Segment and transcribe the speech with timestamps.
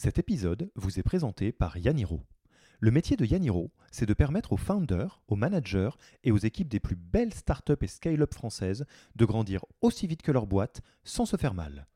[0.00, 2.22] Cet épisode vous est présenté par Yaniro.
[2.78, 5.90] Le métier de Yaniro, c'est de permettre aux founders, aux managers
[6.22, 10.30] et aux équipes des plus belles startups et scale-up françaises de grandir aussi vite que
[10.30, 11.88] leur boîte sans se faire mal.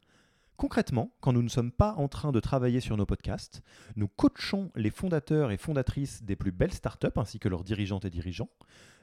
[0.57, 3.63] Concrètement, quand nous ne sommes pas en train de travailler sur nos podcasts,
[3.95, 8.11] nous coachons les fondateurs et fondatrices des plus belles startups ainsi que leurs dirigeantes et
[8.11, 8.51] dirigeants.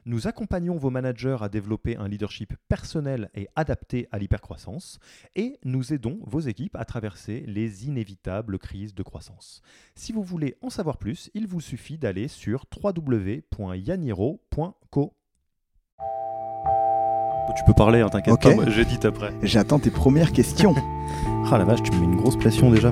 [0.09, 4.97] Nous accompagnons vos managers à développer un leadership personnel et adapté à l'hypercroissance
[5.35, 9.61] et nous aidons vos équipes à traverser les inévitables crises de croissance.
[9.93, 13.53] Si vous voulez en savoir plus, il vous suffit d'aller sur www.yaniro.co.
[17.55, 18.41] Tu peux parler, hein, t'inquiète Ok.
[18.41, 19.31] pas, moi, j'édite après.
[19.43, 20.73] J'attends tes premières questions.
[21.51, 22.91] Ah la vache, tu me mets une grosse pression déjà.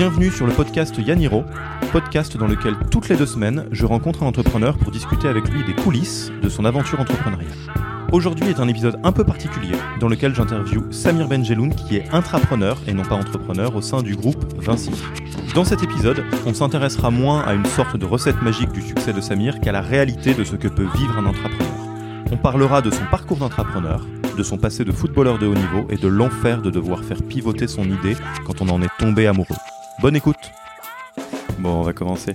[0.00, 1.44] Bienvenue sur le podcast Yaniro,
[1.92, 5.62] podcast dans lequel toutes les deux semaines, je rencontre un entrepreneur pour discuter avec lui
[5.62, 7.52] des coulisses de son aventure entrepreneuriale.
[8.10, 12.78] Aujourd'hui est un épisode un peu particulier dans lequel j'interviewe Samir Benjeloun qui est intrapreneur
[12.86, 14.90] et non pas entrepreneur au sein du groupe Vinci.
[15.54, 19.20] Dans cet épisode, on s'intéressera moins à une sorte de recette magique du succès de
[19.20, 22.24] Samir qu'à la réalité de ce que peut vivre un entrepreneur.
[22.32, 25.98] On parlera de son parcours d'entrepreneur, de son passé de footballeur de haut niveau et
[25.98, 29.56] de l'enfer de devoir faire pivoter son idée quand on en est tombé amoureux.
[30.00, 30.36] Bonne écoute
[31.58, 32.34] Bon, on va commencer.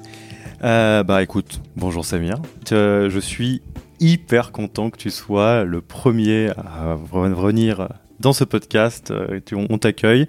[0.64, 2.40] Euh, bah écoute, bonjour Samir.
[2.72, 3.64] Euh, je suis
[4.00, 9.10] hyper content que tu sois le premier à revenir dans ce podcast.
[9.10, 10.28] Euh, On t'accueille,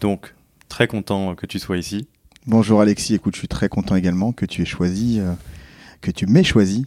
[0.00, 0.34] donc
[0.70, 2.08] très content que tu sois ici.
[2.46, 5.20] Bonjour Alexis, écoute, je suis très content également que tu aies choisi,
[6.00, 6.86] que tu m'aies choisi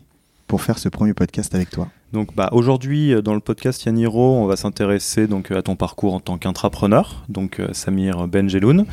[0.51, 1.87] pour faire ce premier podcast avec toi.
[2.11, 6.13] Donc bah, aujourd'hui euh, dans le podcast Yaniro, on va s'intéresser donc à ton parcours
[6.13, 8.85] en tant qu'intrapreneur, donc euh, Samir Benjeloun.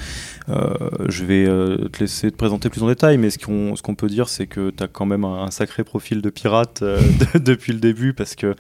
[0.49, 0.73] Euh,
[1.09, 3.97] je vais euh, te laisser te présenter plus en détail, mais ce qu'on ce qu'on
[3.97, 7.01] peut dire, c'est que tu as quand même un, sacré profil de pirate euh,
[7.35, 8.55] de- depuis le début, parce que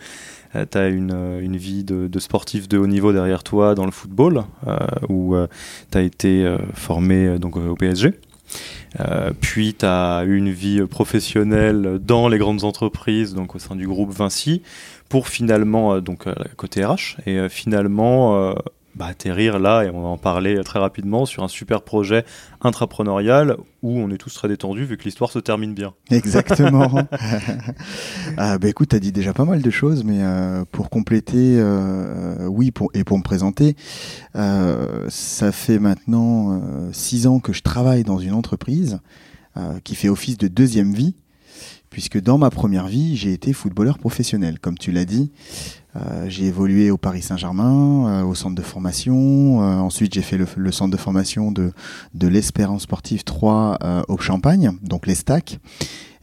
[0.52, 3.92] tu as une, euh, une vie de, sportif de haut niveau derrière toi dans le
[3.92, 4.76] football, euh,
[5.08, 5.36] où
[5.92, 8.14] tu as été euh, formé euh, donc, au PSG.
[9.00, 13.86] Euh, puis tu as une vie professionnelle dans les grandes entreprises, donc au sein du
[13.86, 14.62] groupe Vinci,
[15.08, 18.54] pour finalement, euh, donc euh, côté RH, et finalement
[18.94, 22.24] bah, atterrir là, et on va en parler très rapidement, sur un super projet
[22.62, 25.94] intrapreneurial où on est tous très détendus vu que l'histoire se termine bien.
[26.10, 26.90] Exactement.
[28.36, 31.56] ah, bah écoute, tu as dit déjà pas mal de choses, mais euh, pour compléter,
[31.58, 33.76] euh, oui, pour, et pour me présenter,
[34.36, 36.60] euh, ça fait maintenant
[36.92, 39.00] six ans que je travaille dans une entreprise
[39.82, 41.16] qui fait office de deuxième vie,
[41.90, 45.32] puisque dans ma première vie, j'ai été footballeur professionnel, comme tu l'as dit.
[45.98, 49.62] Euh, j'ai évolué au Paris Saint-Germain, euh, au centre de formation.
[49.62, 51.72] Euh, ensuite, j'ai fait le, centre de formation de,
[52.20, 55.58] l'Espérance Sportive 3 euh, au Champagne, donc les stacks.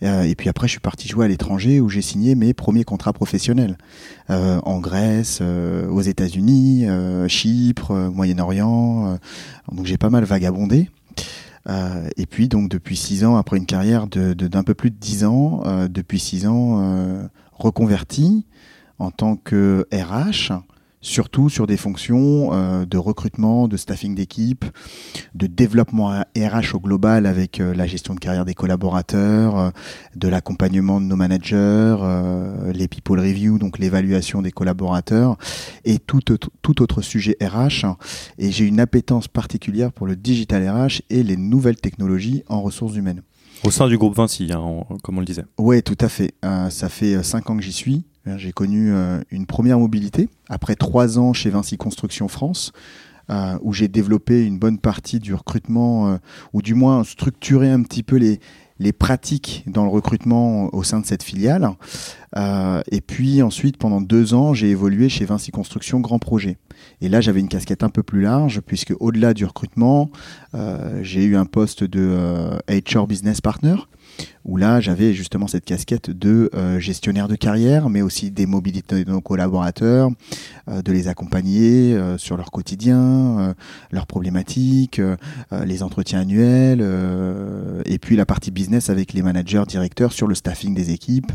[0.01, 3.13] Et puis après, je suis parti jouer à l'étranger où j'ai signé mes premiers contrats
[3.13, 3.75] professionnels
[4.29, 6.85] en Grèce, aux États-Unis,
[7.27, 9.17] Chypre, Moyen-Orient.
[9.71, 10.91] donc j'ai pas mal vagabondé.
[11.67, 15.63] Et puis donc depuis six ans, après une carrière d'un peu plus de dix ans,
[15.89, 18.45] depuis six ans reconverti
[18.99, 20.53] en tant que RH,
[21.01, 24.65] surtout sur des fonctions euh, de recrutement, de staffing d'équipe,
[25.35, 29.69] de développement RH au global avec euh, la gestion de carrière des collaborateurs, euh,
[30.15, 31.97] de l'accompagnement de nos managers,
[32.73, 35.37] les people review, donc l'évaluation des collaborateurs,
[35.83, 37.85] et tout autre, tout autre sujet RH.
[38.39, 42.95] Et j'ai une appétence particulière pour le digital RH et les nouvelles technologies en ressources
[42.95, 43.21] humaines.
[43.63, 45.45] Au sein du groupe Vinci, hein, on- comme on le disait.
[45.59, 46.33] Ouais, tout à fait.
[46.69, 48.05] Ça fait euh, cinq ans que j'y suis.
[48.37, 52.71] J'ai connu euh, une première mobilité après trois ans chez Vinci Construction France,
[53.29, 56.17] euh, où j'ai développé une bonne partie du recrutement, euh,
[56.51, 61.05] ou du moins structuré un petit peu les pratiques dans le recrutement au sein de
[61.05, 61.69] cette filiale.
[62.91, 66.57] Et puis ensuite, pendant deux ans, j'ai évolué chez Vinci Construction Grand Projet.
[66.99, 70.09] Et là, j'avais une casquette un peu plus large, puisque au-delà du recrutement,
[71.01, 73.75] j'ai eu un poste de HR Business Partner,
[74.43, 79.03] où là, j'avais justement cette casquette de euh, gestionnaire de carrière, mais aussi des mobilités
[79.03, 80.09] de nos collaborateurs,
[80.69, 83.53] euh, de les accompagner euh, sur leur quotidien, euh,
[83.91, 85.15] leurs problématiques, euh,
[85.65, 86.83] les entretiens annuels,
[87.85, 91.31] et puis la partie business avec les managers, directeurs sur le staffing des équipes,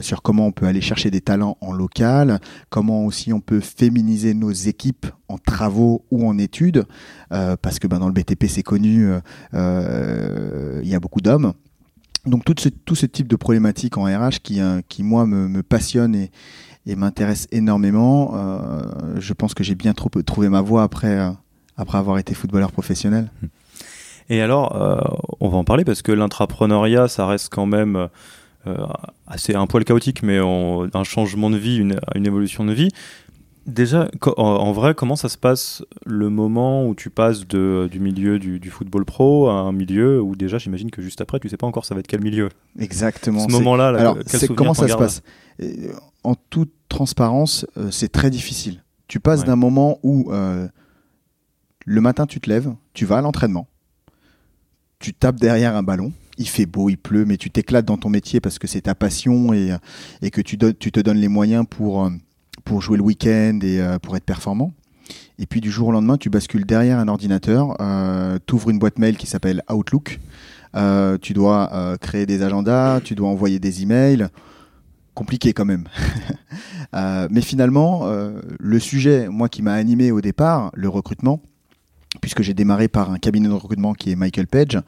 [0.00, 2.40] sur comment on peut aller chercher des talents en local,
[2.70, 6.84] comment aussi on peut féminiser nos équipes en travaux ou en études,
[7.32, 9.20] euh, parce que ben, dans le BTP c'est connu, euh,
[9.54, 11.52] euh, il y a beaucoup d'hommes.
[12.26, 15.48] Donc tout ce, tout ce type de problématiques en RH qui, euh, qui moi, me,
[15.48, 16.30] me passionne et,
[16.86, 18.32] et m'intéresse énormément.
[18.34, 18.82] Euh,
[19.18, 21.30] je pense que j'ai bien trop, trouvé ma voie après, euh,
[21.76, 23.30] après avoir été footballeur professionnel.
[24.28, 25.00] Et alors, euh,
[25.40, 28.08] on va en parler parce que l'intrapreneuriat, ça reste quand même
[28.68, 28.76] euh,
[29.26, 32.90] assez un poil chaotique, mais on- un changement de vie, une, une évolution de vie.
[33.66, 38.40] Déjà, en vrai, comment ça se passe le moment où tu passes de, du milieu
[38.40, 41.66] du, football pro à un milieu où déjà, j'imagine que juste après, tu sais pas
[41.66, 42.48] encore ça va être quel milieu?
[42.78, 43.46] Exactement.
[43.46, 44.18] Ce moment-là, alors
[44.56, 45.22] comment ça se passe?
[45.60, 45.92] Euh,
[46.24, 48.82] En toute transparence, euh, c'est très difficile.
[49.06, 50.66] Tu passes d'un moment où euh,
[51.84, 53.68] le matin, tu te lèves, tu vas à l'entraînement,
[54.98, 58.08] tu tapes derrière un ballon, il fait beau, il pleut, mais tu t'éclates dans ton
[58.08, 59.76] métier parce que c'est ta passion et,
[60.20, 62.10] et que tu, tu, te donnes les moyens pour
[62.64, 64.72] pour jouer le week-end et euh, pour être performant.
[65.38, 68.38] Et puis du jour au lendemain, tu bascules derrière un ordinateur, euh,
[68.68, 70.20] une boîte mail qui s'appelle Outlook,
[70.76, 74.28] euh, tu dois euh, créer des agendas, tu dois envoyer des emails.
[75.14, 75.88] Compliqué quand même.
[77.30, 78.06] mais finalement,
[78.58, 81.42] le sujet, moi qui m'a animé au départ, le recrutement,
[82.22, 84.80] puisque j'ai démarré par un cabinet de recrutement qui est Michael Page,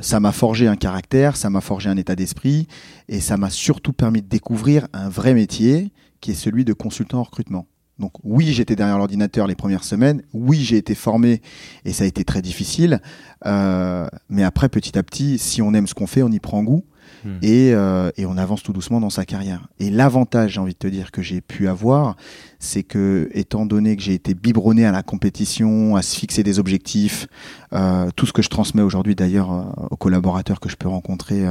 [0.00, 2.66] ça m'a forgé un caractère, ça m'a forgé un état d'esprit,
[3.08, 7.20] et ça m'a surtout permis de découvrir un vrai métier qui est celui de consultant
[7.20, 7.66] en recrutement.
[7.98, 11.42] Donc oui, j'étais derrière l'ordinateur les premières semaines, oui, j'ai été formé
[11.84, 13.00] et ça a été très difficile,
[13.46, 16.64] euh, mais après, petit à petit, si on aime ce qu'on fait, on y prend
[16.64, 16.84] goût.
[17.24, 17.36] Hmm.
[17.42, 19.68] Et, euh, et, on avance tout doucement dans sa carrière.
[19.78, 22.16] Et l'avantage, j'ai envie de te dire, que j'ai pu avoir,
[22.58, 26.58] c'est que, étant donné que j'ai été biberonné à la compétition, à se fixer des
[26.58, 27.26] objectifs,
[27.72, 31.44] euh, tout ce que je transmets aujourd'hui d'ailleurs euh, aux collaborateurs que je peux rencontrer,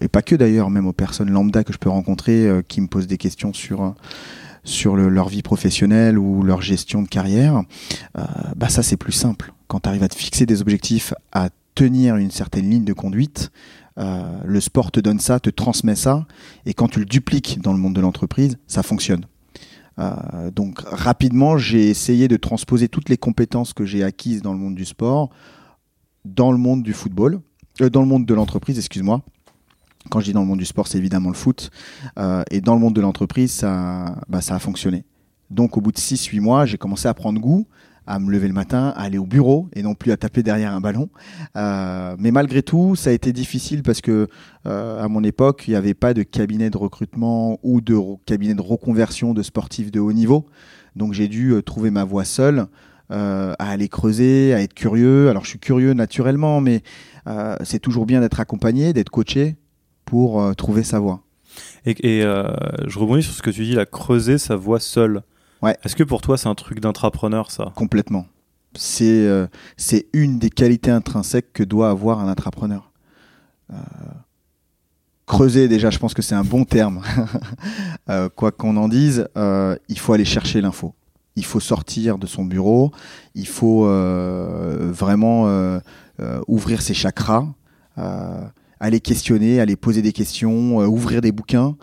[0.00, 3.06] et pas que d'ailleurs, même aux personnes lambda que je peux rencontrer qui me posent
[3.06, 3.94] des questions sur
[4.64, 7.62] sur le, leur vie professionnelle ou leur gestion de carrière,
[8.56, 9.52] bah ça c'est plus simple.
[9.66, 13.52] Quand tu arrives à te fixer des objectifs, à tenir une certaine ligne de conduite,
[13.98, 16.26] euh, le sport te donne ça, te transmet ça,
[16.66, 19.26] et quand tu le dupliques dans le monde de l'entreprise, ça fonctionne.
[19.98, 24.58] Euh, donc rapidement, j'ai essayé de transposer toutes les compétences que j'ai acquises dans le
[24.58, 25.30] monde du sport,
[26.24, 27.40] dans le monde du football,
[27.80, 29.22] euh, dans le monde de l'entreprise, excuse-moi.
[30.10, 31.70] Quand je dis dans le monde du sport, c'est évidemment le foot.
[32.50, 35.04] et dans le monde de l'entreprise, ça, bah, ça a fonctionné.
[35.50, 37.66] Donc au bout de 6-8 mois, j'ai commencé à prendre goût
[38.08, 40.72] à me lever le matin, à aller au bureau et non plus à taper derrière
[40.72, 41.10] un ballon.
[41.56, 44.28] Euh, mais malgré tout, ça a été difficile parce que
[44.66, 48.54] euh, à mon époque, il n'y avait pas de cabinet de recrutement ou de cabinet
[48.54, 50.46] de reconversion de sportifs de haut niveau.
[50.96, 52.66] Donc j'ai dû euh, trouver ma voie seule.
[53.10, 55.28] à aller creuser, à être curieux.
[55.28, 56.82] Alors je suis curieux naturellement, mais
[57.62, 59.56] c'est toujours bien d'être accompagné, d'être coaché
[60.04, 61.22] pour trouver sa voie.
[61.86, 65.22] Et, et je rebondis sur ce que tu dis, la creuser sa voie seule.
[65.62, 65.76] Ouais.
[65.84, 67.72] Est-ce que pour toi c'est un truc d'intrapreneur ça?
[67.74, 68.26] Complètement.
[68.74, 69.46] C'est euh,
[69.76, 72.88] c'est une des qualités intrinsèques que doit avoir un intrapreneur.
[73.72, 73.76] Euh,
[75.26, 77.02] creuser déjà, je pense que c'est un bon terme.
[78.10, 80.94] euh, quoi qu'on en dise, euh, il faut aller chercher l'info.
[81.36, 82.92] Il faut sortir de son bureau.
[83.34, 85.46] Il faut vraiment
[86.48, 87.46] ouvrir ses chakras,
[88.80, 91.76] aller questionner, aller poser des questions, ouvrir des bouquins.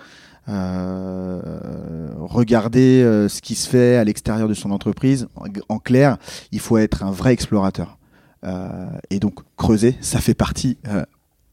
[0.47, 5.27] Euh, regarder euh, ce qui se fait à l'extérieur de son entreprise.
[5.69, 6.17] En, clair,
[6.51, 7.97] il faut être un vrai explorateur.
[8.43, 10.77] Euh, et donc creuser, ça fait partie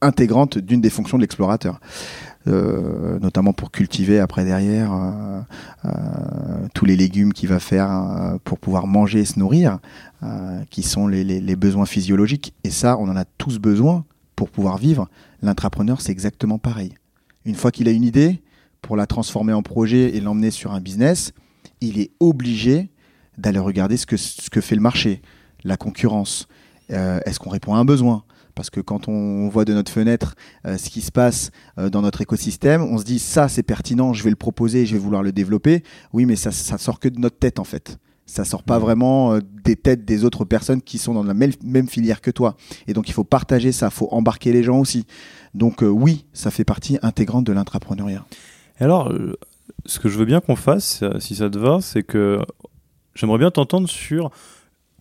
[0.03, 1.81] intégrante d'une des fonctions de l'explorateur.
[2.45, 4.91] Notamment pour cultiver après derrière
[6.75, 9.79] tous les légumes qu'il va faire pour pouvoir manger et se nourrir,
[10.69, 12.53] qui sont les, les, les, besoins physiologiques.
[12.65, 14.05] Et ça, on en a tous besoin
[14.35, 15.09] pour pouvoir vivre.
[15.41, 16.95] L'intrapreneur, c'est exactement pareil.
[17.45, 18.43] Une fois qu'il a une idée,
[18.83, 21.33] pour la transformer en projet et l'emmener sur un business,
[21.81, 22.91] il est obligé
[23.39, 25.23] d'aller regarder ce que, ce que fait le marché,
[25.65, 26.49] la concurrence.
[26.91, 28.25] Euh, est-ce qu'on répond à un besoin?
[28.55, 30.35] Parce que quand on voit de notre fenêtre
[30.67, 34.13] euh, ce qui se passe euh, dans notre écosystème, on se dit ça c'est pertinent,
[34.13, 35.83] je vais le proposer, je vais vouloir le développer.
[36.13, 37.99] Oui, mais ça, ça sort que de notre tête en fait.
[38.27, 41.89] Ça sort pas vraiment des têtes des autres personnes qui sont dans la même, même
[41.89, 42.57] filière que toi.
[42.87, 45.07] Et donc il faut partager ça, il faut embarquer les gens aussi.
[45.55, 48.25] Donc oui, ça fait partie intégrante de l'intrapreneuriat
[48.85, 49.35] alors, euh,
[49.87, 52.41] ce que je veux bien qu'on fasse, euh, si ça te va, c'est que
[53.15, 54.31] j'aimerais bien t'entendre sur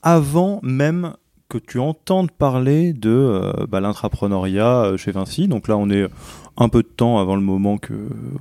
[0.03, 1.13] avant même
[1.49, 5.47] que tu entendes parler de euh, bah, l'intrapreneuriat chez Vinci.
[5.47, 6.07] Donc là, on est
[6.57, 7.77] un peu de temps avant le moment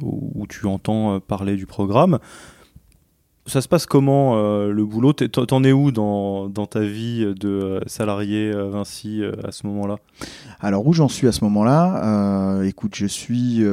[0.03, 2.19] où, tu entends parler du programme.
[3.50, 5.12] Ça se passe comment le boulot?
[5.12, 9.97] T'en es où dans, dans, ta vie de salarié Vinci à ce moment-là?
[10.61, 12.62] Alors où j'en suis à ce moment-là?
[12.64, 13.64] Écoute, je suis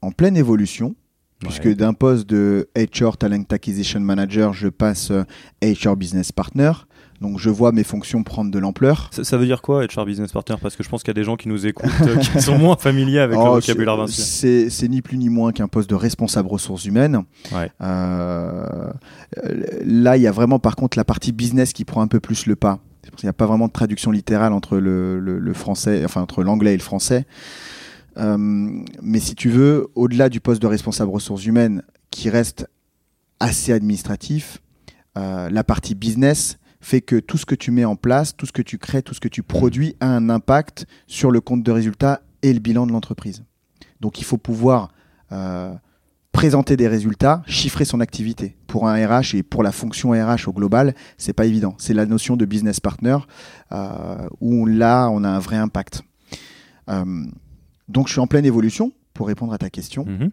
[0.00, 0.94] en pleine évolution.
[1.40, 5.10] Puisque d'un poste de HR Talent Acquisition Manager, je passe
[5.62, 6.70] HR Business Partner.
[7.20, 9.10] Donc je vois mes fonctions prendre de l'ampleur.
[9.12, 10.56] Ça, veut dire quoi HR Business Partner?
[10.60, 11.90] Parce que je pense qu'il y a des gens qui nous écoutent
[12.32, 14.70] qui sont moins familiers avec le oh, vocabulaire Vinci.
[14.70, 17.22] C'est ni plus ni moins qu'un poste de responsable ressources humaines.
[17.52, 17.70] Ouais.
[17.80, 18.92] Euh,
[19.84, 22.46] là, il y a vraiment par contre la partie business qui prend un peu plus
[22.46, 22.78] le pas.
[23.22, 26.42] Il n'y a pas vraiment de traduction littérale entre le, le, le français, enfin entre
[26.42, 27.26] l'anglais et le français.
[28.16, 28.36] Euh,
[29.02, 32.66] mais si tu veux, au-delà du poste de responsable ressources humaines, qui reste
[33.40, 34.58] assez administratif.
[35.16, 38.52] Euh, la partie business fait que tout ce que tu mets en place, tout ce
[38.52, 41.72] que tu crées, tout ce que tu produis a un impact sur le compte de
[41.72, 43.42] résultat et le bilan de l'entreprise.
[44.00, 44.90] Donc il faut pouvoir
[45.32, 45.74] euh,
[46.32, 48.56] présenter des résultats, chiffrer son activité.
[48.66, 51.74] Pour un RH et pour la fonction RH au global, c'est pas évident.
[51.78, 53.16] C'est la notion de business partner
[53.72, 56.02] euh, où là on a un vrai impact.
[56.90, 57.24] Euh,
[57.88, 60.04] donc je suis en pleine évolution pour répondre à ta question.
[60.04, 60.30] Mhm.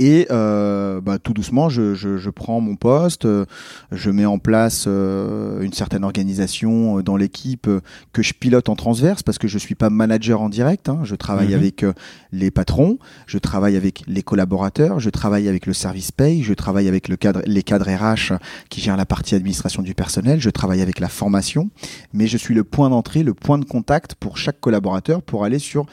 [0.00, 3.46] Et euh, bah, tout doucement, je, je, je, prends mon poste, euh,
[3.90, 7.80] je mets en place euh, une certaine organisation euh, dans l'équipe euh,
[8.12, 10.88] que je pilote en transverse parce que je suis pas manager en direct.
[10.88, 11.00] Hein.
[11.02, 11.54] Je travaille Mhm.
[11.54, 11.84] avec
[12.30, 16.86] les patrons, je travaille avec les collaborateurs, je travaille avec le service paye, je travaille
[16.86, 18.38] avec le cadre, les cadres RH
[18.68, 21.70] qui gèrent la partie administration du personnel, je travaille avec la formation,
[22.12, 25.58] mais je suis le point d'entrée, le point de contact pour chaque collaborateur pour aller
[25.58, 25.86] sur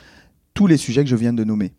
[0.54, 1.72] tous les sujets que je viens de nommer.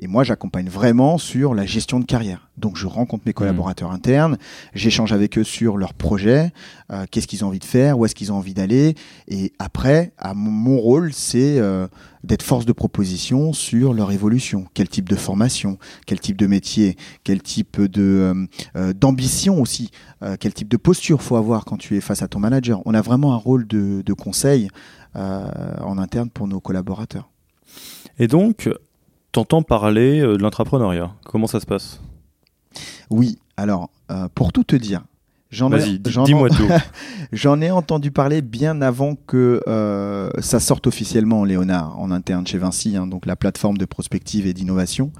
[0.00, 2.48] Et moi, j'accompagne vraiment sur la gestion de carrière.
[2.56, 4.38] Donc, je rencontre mes collaborateurs internes,
[4.72, 6.52] j'échange avec eux sur leurs projets,
[6.92, 8.94] euh, qu'est-ce qu'ils ont envie de faire, où est-ce qu'ils ont envie d'aller.
[9.26, 11.88] Et après, à mon, mon rôle, c'est euh,
[12.22, 14.66] d'être force de proposition sur leur évolution.
[14.74, 19.90] Quel type de formation, quel type de métier, quel type de euh, euh, d'ambition aussi,
[20.22, 22.82] euh, quel type de posture faut avoir quand tu es face à ton manager.
[22.86, 24.68] On a vraiment un rôle de, de conseil
[25.16, 25.48] euh,
[25.80, 27.30] en interne pour nos collaborateurs.
[28.18, 28.68] Et donc,
[29.32, 31.12] t'entends parler euh, de l'intrapreneuriat.
[31.24, 32.00] Comment ça se passe?
[33.10, 35.02] Oui, alors, euh, pour tout te dire,
[37.32, 42.58] j'en ai, entendu parler bien avant que euh, ça sorte officiellement, Léonard, en interne chez
[42.58, 45.10] Vinci, hein, donc la plateforme de prospective et d'innovation,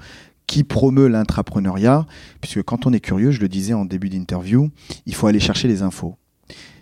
[0.45, 2.05] qui promeut l'intrapreneuriat,
[2.41, 4.69] puisque quand on est curieux, je le disais en début d'interview,
[5.05, 6.15] il faut aller chercher les infos.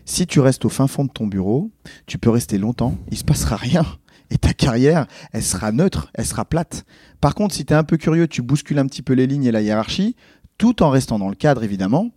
[0.06, 1.70] Si tu restes au fin fond de ton bureau,
[2.06, 3.86] tu peux rester longtemps, il se passera rien.
[4.32, 6.86] Et ta carrière, elle sera neutre, elle sera plate.
[7.22, 9.46] Par contre, si tu es un peu curieux, tu bouscules un petit peu les lignes
[9.46, 10.16] et la hiérarchie,
[10.58, 12.12] tout en restant dans le cadre, évidemment,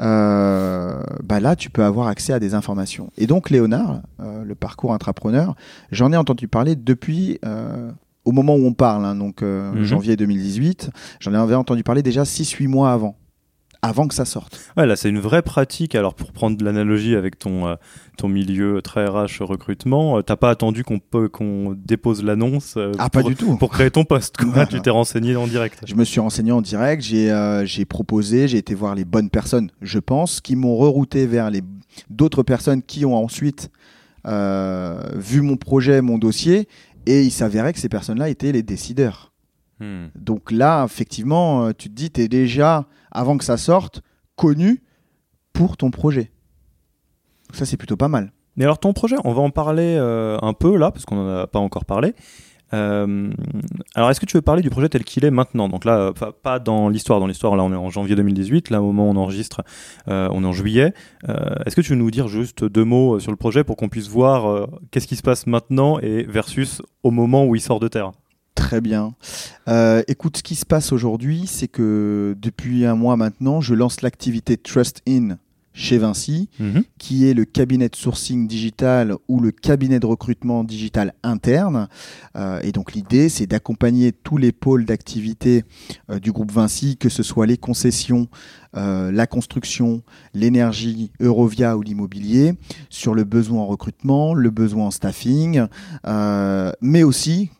[0.00, 3.10] euh, bah là, tu peux avoir accès à des informations.
[3.16, 5.54] Et donc, Léonard, euh, le parcours intrapreneur,
[5.90, 7.90] j'en ai entendu parler depuis euh,
[8.24, 9.84] au moment où on parle, hein, donc euh, Mhm.
[9.84, 10.90] janvier 2018.
[11.20, 13.16] J'en avais entendu parler déjà 6-8 mois avant,
[13.84, 14.58] avant que ça sorte.
[14.76, 15.94] Ouais, là, c'est une vraie pratique.
[15.94, 17.74] Alors, pour prendre l'analogie avec ton, euh,
[18.16, 22.92] ton milieu très RH recrutement, euh, t'as pas attendu qu'on peut qu'on dépose l'annonce euh,
[22.98, 23.56] Ah, pas pour, du tout.
[23.56, 24.36] pour créer ton poste.
[24.36, 24.46] quoi.
[24.46, 25.80] Non, tu t'es renseigné en direct.
[25.86, 29.30] Je me suis renseigné en direct, j'ai euh, j'ai proposé, j'ai été voir les bonnes
[29.30, 31.62] personnes, je pense, qui m'ont rerouté vers les
[32.10, 33.70] d'autres personnes qui ont ensuite
[34.26, 36.68] euh, vu mon projet, mon dossier,
[37.06, 39.32] et il s'avérait que ces personnes-là étaient les décideurs.
[39.80, 40.06] Hmm.
[40.14, 44.02] Donc là, effectivement, tu te dis, tu es déjà, avant que ça sorte,
[44.36, 44.82] connu
[45.52, 46.30] pour ton projet.
[47.52, 48.32] Ça, c'est plutôt pas mal.
[48.56, 51.28] Mais alors, ton projet, on va en parler euh, un peu là, parce qu'on n'en
[51.28, 52.14] a pas encore parlé.
[52.72, 53.30] Euh,
[53.94, 55.68] alors, est-ce que tu veux parler du projet tel qu'il est maintenant?
[55.68, 57.20] Donc là, euh, pas, dans l'histoire.
[57.20, 58.70] Dans l'histoire, là, on est en janvier 2018.
[58.70, 59.62] Là, au moment où on enregistre,
[60.06, 60.92] on est en juillet.
[61.66, 64.08] Est-ce que tu veux nous dire juste deux mots sur le projet pour qu'on puisse
[64.08, 68.12] voir qu'est-ce qui se passe maintenant et versus au moment où il sort de terre?
[68.64, 69.12] Très bien.
[69.68, 74.00] Euh, écoute, ce qui se passe aujourd'hui, c'est que depuis un mois maintenant, je lance
[74.00, 75.36] l'activité Trust In
[75.74, 76.48] chez Vinci,
[76.98, 81.88] qui est le cabinet de sourcing digital ou le cabinet de recrutement digital interne.
[82.36, 85.64] Euh, et donc l'idée, c'est d'accompagner tous les pôles d'activité
[86.10, 88.28] euh, du groupe Vinci, que ce soit les concessions,
[88.76, 90.02] euh, la construction,
[90.32, 92.54] l'énergie, Eurovia ou l'immobilier,
[92.88, 95.66] sur le besoin en recrutement, le besoin en staffing,
[96.80, 97.50] mais aussi,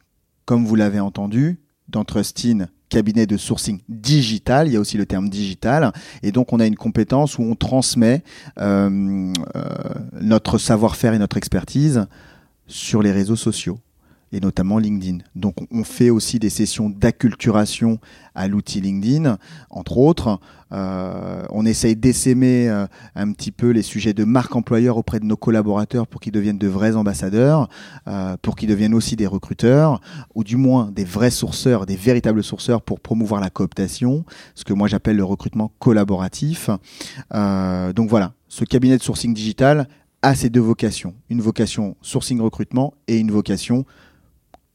[0.44, 5.06] comme vous l'avez entendu, dans Trustin, cabinet de sourcing digital, il y a aussi le
[5.06, 8.22] terme digital, et donc on a une compétence où on transmet
[8.58, 9.64] euh, euh,
[10.20, 12.06] notre savoir-faire et notre expertise
[12.66, 13.78] sur les réseaux sociaux
[14.34, 15.18] et notamment LinkedIn.
[15.36, 18.00] Donc on fait aussi des sessions d'acculturation
[18.34, 19.38] à l'outil LinkedIn,
[19.70, 20.40] entre autres.
[20.72, 25.24] Euh, on essaye d'essaimer euh, un petit peu les sujets de marque employeur auprès de
[25.24, 27.68] nos collaborateurs pour qu'ils deviennent de vrais ambassadeurs,
[28.08, 30.00] euh, pour qu'ils deviennent aussi des recruteurs,
[30.34, 34.24] ou du moins des vrais sourceurs, des véritables sourceurs pour promouvoir la cooptation,
[34.56, 36.70] ce que moi j'appelle le recrutement collaboratif.
[37.30, 39.86] Donc voilà, ce cabinet de sourcing digital
[40.24, 41.14] a ces deux vocations.
[41.28, 43.84] Une vocation sourcing recrutement et une vocation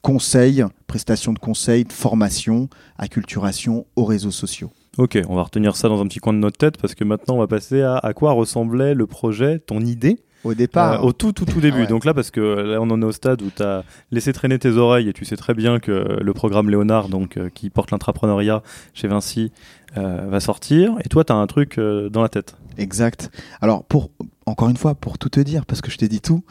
[0.01, 4.71] conseil, prestation de conseil, de formation, acculturation aux réseaux sociaux.
[4.97, 7.35] Ok, on va retenir ça dans un petit coin de notre tête parce que maintenant
[7.35, 11.13] on va passer à à quoi ressemblait le projet, ton idée Au départ, Euh, au
[11.13, 11.77] tout tout tout début.
[11.77, 11.87] Ah ouais.
[11.87, 14.57] Donc là, parce que là, on en est au stade où tu as laissé traîner
[14.59, 15.91] tes oreilles et tu sais très bien que
[16.21, 18.61] le programme Léonard, donc euh, qui porte l'entrepreneuriat
[18.93, 19.51] chez Vinci,
[19.97, 20.95] euh, va sortir.
[21.03, 22.55] Et toi, tu as un truc dans la tête.
[22.77, 23.29] Exact.
[23.61, 24.09] Alors, pour
[24.49, 26.43] encore une fois, pour tout te dire, parce que je t'ai dit tout,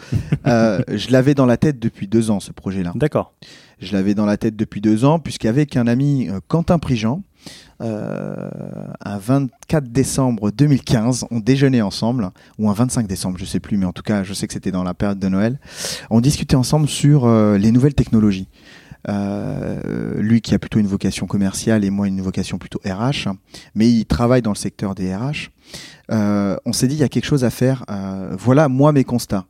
[0.46, 2.92] euh, je l'avais dans la tête depuis deux ans, ce projet-là.
[2.94, 3.34] D'accord.
[3.80, 7.22] Je l'avais dans la tête depuis deux ans, puisqu'avec un ami, euh, Quentin Prigent,
[7.80, 8.50] euh,
[9.04, 11.26] un 24 décembre 2015.
[11.30, 14.34] On déjeunait ensemble, ou un 25 décembre, je sais plus, mais en tout cas, je
[14.34, 15.60] sais que c'était dans la période de Noël.
[16.10, 18.48] On discutait ensemble sur euh, les nouvelles technologies.
[19.08, 23.28] Euh, lui qui a plutôt une vocation commerciale et moi une vocation plutôt RH,
[23.74, 25.50] mais il travaille dans le secteur des RH.
[26.10, 27.84] Euh, on s'est dit il y a quelque chose à faire.
[27.90, 29.46] Euh, voilà moi mes constats.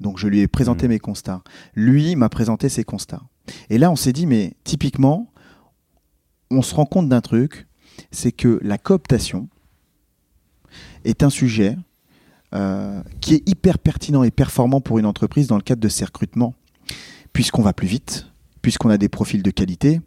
[0.00, 0.90] Donc je lui ai présenté Mhm.
[0.90, 1.42] mes constats.
[1.74, 3.22] Lui m'a présenté ses constats.
[3.70, 5.32] Et là on s'est dit mais typiquement
[6.50, 7.66] on se rend compte d'un truc,
[8.10, 9.48] c'est que la cooptation
[11.04, 11.76] est un sujet
[13.20, 16.54] qui est hyper pertinent et performant pour une entreprise dans le cadre de ses recrutements,
[17.32, 18.26] puisqu'on va plus vite,
[18.62, 20.00] puisqu'on a des profils de qualité,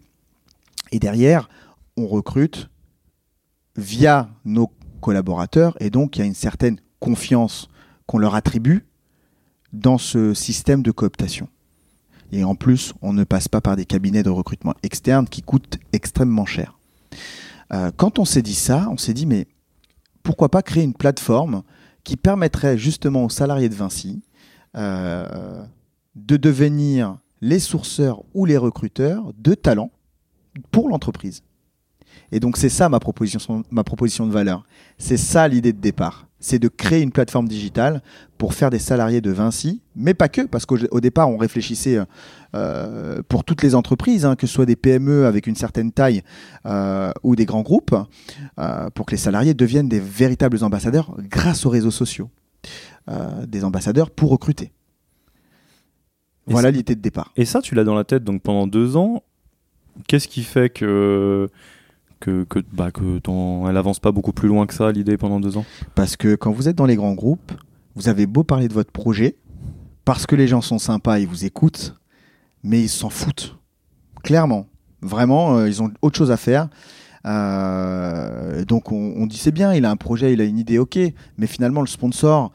[0.91, 1.49] et derrière,
[1.97, 2.69] on recrute
[3.75, 7.67] via nos collaborateurs, et donc il y a une certaine confiance
[8.05, 8.85] qu'on leur attribue
[9.71, 11.49] dans ce système de cooptation.
[12.31, 15.77] Et en plus, on ne passe pas par des cabinets de recrutement externes qui coûtent
[15.91, 16.79] extrêmement cher.
[17.71, 19.47] Euh, quand on s'est dit ça, on s'est dit, mais
[20.23, 21.63] pourquoi pas créer une plateforme
[22.03, 24.23] qui permettrait justement aux salariés de Vinci
[24.75, 25.63] euh,
[26.15, 29.91] de devenir les sourceurs ou les recruteurs de talents
[30.71, 31.43] pour l'entreprise.
[32.31, 34.65] Et donc c'est ça ma proposition, ma proposition de valeur.
[34.97, 36.27] C'est ça l'idée de départ.
[36.39, 38.01] C'est de créer une plateforme digitale
[38.37, 41.99] pour faire des salariés de Vinci, mais pas que, parce qu'au au départ on réfléchissait
[42.55, 46.21] euh, pour toutes les entreprises, hein, que ce soit des PME avec une certaine taille
[46.65, 47.95] euh, ou des grands groupes,
[48.57, 52.29] euh, pour que les salariés deviennent des véritables ambassadeurs grâce aux réseaux sociaux.
[53.47, 54.71] Des ambassadeurs pour recruter.
[56.47, 57.31] Voilà l'idée de départ.
[57.35, 59.23] Et ça, tu l'as dans la tête donc pendant deux ans.
[60.07, 61.49] Qu'est-ce qui fait que
[62.19, 65.39] que que bah que ton- elle avance pas beaucoup plus loin que ça l'idée pendant
[65.39, 65.65] deux ans?
[65.95, 67.51] Parce que quand vous êtes dans les grands groupes,
[67.95, 69.35] vous avez beau parler de votre projet,
[70.03, 71.95] parce que les gens sont sympas, ils vous écoutent,
[72.63, 73.57] mais ils s'en foutent.
[74.23, 74.67] Clairement.
[75.01, 76.69] Vraiment, euh, ils ont autre chose à faire.
[77.25, 80.77] Euh, donc on, on dit c'est bien, il a un projet, il a une idée,
[80.79, 80.97] ok,
[81.37, 82.51] mais finalement le sponsor,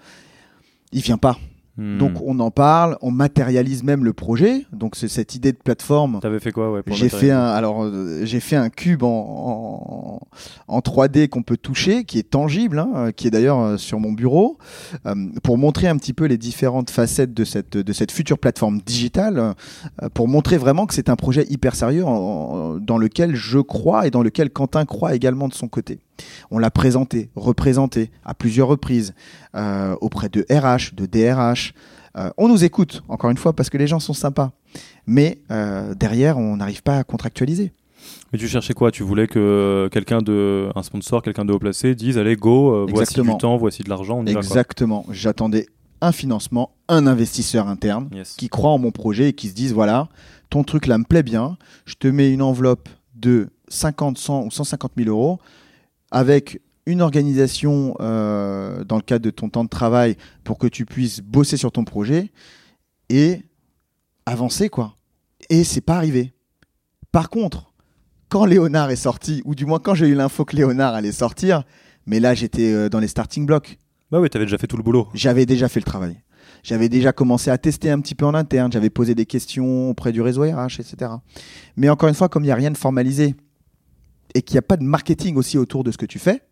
[0.92, 1.38] il vient pas.
[1.78, 1.97] Hmm.
[1.99, 4.67] Donc on en parle, on matérialise même le projet.
[4.73, 6.19] Donc c'est cette idée de plateforme.
[6.21, 10.19] T'avais fait quoi ouais J'ai fait un, alors euh, j'ai fait un cube en,
[10.69, 14.00] en, en 3D qu'on peut toucher, qui est tangible, hein, qui est d'ailleurs euh, sur
[14.00, 14.58] mon bureau,
[15.06, 15.14] euh,
[15.45, 19.54] pour montrer un petit peu les différentes facettes de cette de cette future plateforme digitale,
[20.02, 24.06] euh, pour montrer vraiment que c'est un projet hyper sérieux en- dans lequel je crois
[24.06, 26.00] et dans lequel Quentin croit également de son côté.
[26.50, 29.15] On l'a présenté, représenté à plusieurs reprises
[29.54, 31.75] euh, auprès de RH, de DRH.
[32.17, 34.52] Euh, on nous écoute, encore une fois, parce que les gens sont sympas.
[35.07, 37.73] Mais euh, derrière, on n'arrive pas à contractualiser.
[38.33, 38.91] Mais tu cherchais quoi?
[38.91, 43.21] Tu voulais que quelqu'un de un sponsor, quelqu'un de haut placé dise allez go, voici
[43.21, 45.04] du temps, voici de l'argent, on y va Exactement.
[45.11, 45.67] J'attendais
[46.00, 48.09] un financement, un investisseur interne.
[48.13, 48.35] Yes.
[48.37, 50.09] qui croit en mon projet et qui se dise voilà,
[50.50, 54.50] ton truc là me plaît bien, je te mets une enveloppe de 50, 100 ou
[54.50, 55.39] 150 000 euros
[56.10, 60.86] avec une organisation euh, dans le cadre de ton temps de travail pour que tu
[60.86, 62.32] puisses bosser sur ton projet
[63.10, 63.42] et
[64.25, 64.97] avancer quoi.
[65.50, 66.32] Et c'est pas arrivé.
[67.12, 67.73] Par contre,
[68.28, 71.64] quand Léonard est sorti, ou du moins quand j'ai eu l'info que Léonard allait sortir,
[72.06, 73.78] mais là j'étais euh, dans les starting blocks.
[74.10, 75.08] Bah oui, t'avais déjà fait tout le boulot.
[75.12, 76.23] J'avais déjà fait le travail.
[76.62, 78.73] J'avais déjà commencé à tester un petit peu en interne.
[78.73, 81.12] J'avais posé des questions auprès du réseau RH, etc.
[81.76, 83.34] Mais encore une fois, comme il n'y a rien de formalisé
[84.34, 86.43] et qu'il n'y a pas de marketing aussi autour de ce que tu fais,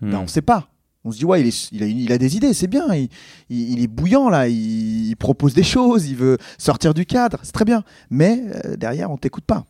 [0.00, 0.10] Hmm.
[0.10, 0.68] ben, on ne sait pas.
[1.04, 2.86] On se dit, ouais, il, est- il a, il a des idées, c'est bien.
[2.94, 3.08] Il,
[3.50, 4.48] il- est bouillant, là.
[4.48, 6.08] Il, propose des choses.
[6.08, 7.38] Il veut sortir du cadre.
[7.42, 7.82] C'est très bien.
[8.10, 9.64] Mais euh, derrière, on t'écoute pas.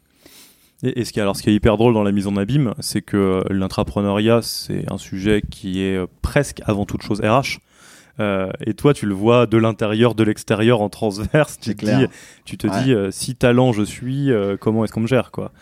[0.82, 2.74] Et, et ce qui alors, ce qui est hyper drôle dans la mise en abîme,
[2.80, 7.58] c'est que euh, l'intrapreneuriat, c'est un sujet qui est euh, presque avant toute chose RH.
[8.20, 11.58] Euh, et toi, tu le vois de l'intérieur, de l'extérieur, en transverse.
[11.60, 12.06] Tu te dis,
[12.44, 12.82] tu te Ouais.
[12.84, 15.52] dis euh, si talent je suis, euh, comment est-ce qu'on me gère quoi?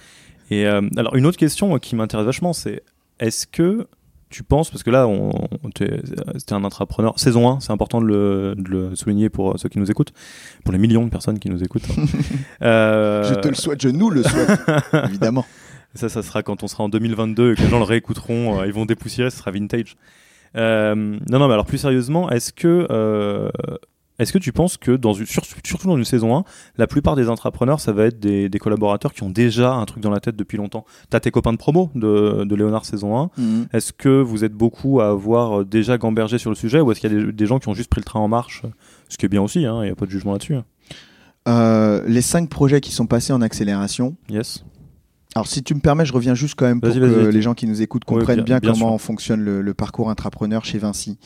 [0.50, 2.82] Et euh, alors une autre question euh, qui m'intéresse vachement, c'est
[3.18, 3.86] est-ce que
[4.28, 5.70] tu penses, parce que là, on, on
[6.36, 9.68] c'était un intrapreneur, saison 1, c'est important de le, de le souligner pour euh, ceux
[9.68, 10.12] qui nous écoutent,
[10.64, 11.86] pour les millions de personnes qui nous écoutent.
[12.62, 14.60] Euh, Je te le souhaite, je nous le souhaite,
[15.08, 15.44] évidemment.
[15.94, 18.66] Ça, ça sera quand on sera en 2022 et que les gens le réécouteront, euh,
[18.66, 19.96] ils vont dépoussiérer, ce sera vintage.
[20.56, 23.50] Euh, non, non, mais alors plus sérieusement, est-ce que, euh,
[24.18, 26.44] est-ce que tu penses que, dans une, sur- surtout dans une saison 1,
[26.78, 30.02] la plupart des entrepreneurs, ça va être des, des collaborateurs qui ont déjà un truc
[30.02, 30.84] dans la tête depuis longtemps?
[31.10, 33.30] T'as tes copains de promo de, de Léonard saison 1.
[33.38, 33.66] Mhm.
[33.72, 37.12] Est-ce que vous êtes beaucoup à avoir déjà gambergé sur le sujet ou est-ce qu'il
[37.12, 38.62] y a des, des gens qui ont juste pris le train en marche?
[39.08, 40.54] Ce qui est bien aussi, il n'y a pas de jugement là-dessus.
[40.56, 40.64] hein.
[41.48, 44.64] Euh, les cinq projets qui sont passés en accélération, Yes.
[45.36, 47.30] Alors, si tu me permets, je reviens juste quand même pour Vas-y, que vas-y.
[47.30, 50.64] les gens qui nous écoutent comprennent bien- bien, bien comment fonctionne le, le parcours intrapreneur
[50.64, 51.18] chez Vinci.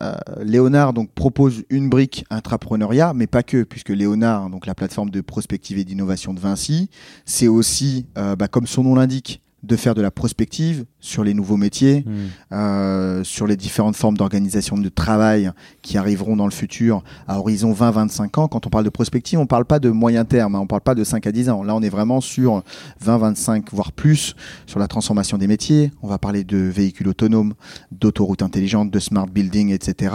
[0.00, 5.10] Euh, Léonard donc propose une brique intrapreneuriat, mais pas que, puisque Léonard, donc la plateforme
[5.10, 6.88] de prospective et d'innovation de Vinci,
[7.24, 11.34] c'est aussi, euh, bah, comme son nom l'indique, de faire de la prospective sur les
[11.34, 12.12] nouveaux métiers, Hmm.
[12.52, 15.50] euh, sur les différentes formes d'organisation de travail
[15.82, 18.48] qui arriveront dans le futur à horizon 20-25 ans.
[18.48, 20.68] Quand on parle de prospective, on ne parle pas de moyen terme, hein, on ne
[20.68, 21.62] parle pas de 5 à 10 ans.
[21.64, 22.62] Là, on est vraiment sur
[23.04, 25.90] 20-25, voire plus, sur la transformation des métiers.
[26.02, 27.54] On va parler de véhicules autonomes,
[27.90, 30.14] d'autoroutes intelligentes, de smart building, etc.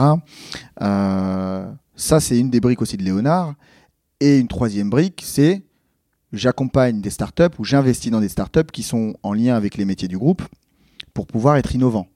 [0.81, 3.53] Euh, ça, c'est une des briques aussi de Léonard.
[4.19, 5.63] Et une troisième brique, c'est
[6.33, 10.07] j'accompagne des startups ou j'investis dans des startups qui sont en lien avec les métiers
[10.07, 10.41] du groupe
[11.13, 12.07] pour pouvoir être innovants.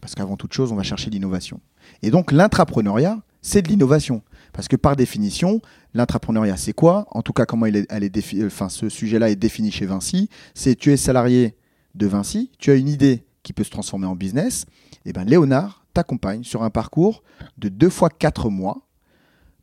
[0.00, 1.60] Parce qu'avant toute chose, on va chercher l'innovation.
[2.02, 4.22] Et donc l'intrapreneuriat, c'est de l'innovation.
[4.52, 5.60] Parce que par définition,
[5.94, 7.06] l'intrapreneuriat, c'est quoi?
[7.10, 10.28] En tout cas, comment il est, ce sujet-là est défini chez Vinci.
[10.54, 11.56] C'est tu es salarié
[11.94, 14.66] de Vinci, tu as une idée qui peut se transformer en business.
[15.06, 17.22] Et ben Léonard t'accompagne sur un parcours
[17.56, 18.86] de deux fois quatre mois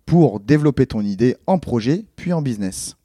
[0.06, 2.95] pour développer ton idée en projet puis en business.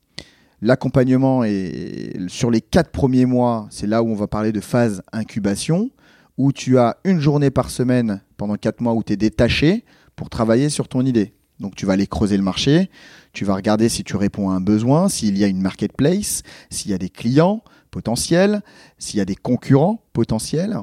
[0.60, 5.02] L'accompagnement est sur les quatre premiers mois, c'est là où on va parler de phase
[5.12, 5.90] incubation,
[6.36, 9.84] où tu as une journée par semaine pendant quatre mois où tu es détaché
[10.16, 11.34] pour travailler sur ton idée.
[11.60, 12.90] Donc tu vas aller creuser le marché,
[13.32, 16.90] tu vas regarder si tu réponds à un besoin, s'il y a une marketplace, s'il
[16.90, 18.62] y a des clients potentiels,
[18.98, 20.76] s'il y a des concurrents potentiels.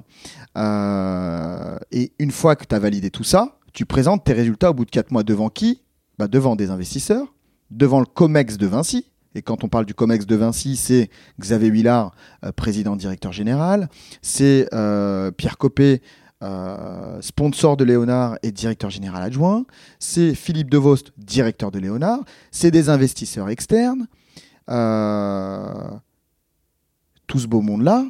[0.57, 4.73] Euh, et une fois que tu as validé tout ça, tu présentes tes résultats au
[4.73, 5.81] bout de quatre mois devant qui?
[6.17, 7.33] Bah Devant des investisseurs,
[7.71, 9.05] devant le COMEX de Vinci.
[9.35, 13.89] Et quand on parle du COMEX de Vinci, c'est Xavier Huillard, euh, président directeur général,
[14.21, 16.01] c'est euh, Pierre Copé,
[16.41, 19.65] euh, sponsor de Léonard et directeur général adjoint,
[19.99, 22.21] c'est Philippe Devost, directeur de Léonard,
[22.51, 24.07] c'est des investisseurs externes.
[27.27, 28.05] Tout ce beau monde-là,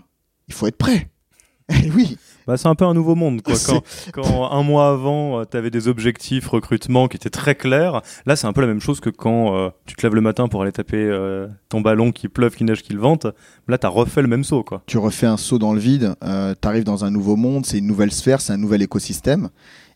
[0.48, 1.10] il faut être prêt.
[1.70, 3.42] Et oui, Bah, c'est un peu un nouveau monde.
[3.42, 3.56] Quoi.
[3.66, 3.82] Quand,
[4.14, 8.48] quand un mois avant, tu avais des objectifs recrutement qui étaient très clairs, là, c'est
[8.48, 10.72] un peu la même chose que quand euh, tu te lèves le matin pour aller
[10.72, 13.28] taper euh, ton ballon qui pleuve, qui neige, qui le vente.
[13.68, 14.64] Là, tu as refait le même saut.
[14.64, 14.84] Quoi.
[14.86, 17.88] tu refais un saut dans le vide, tu arrives dans un nouveau monde, c'est une
[17.88, 19.50] nouvelle sphère, c'est un nouvel écosystème.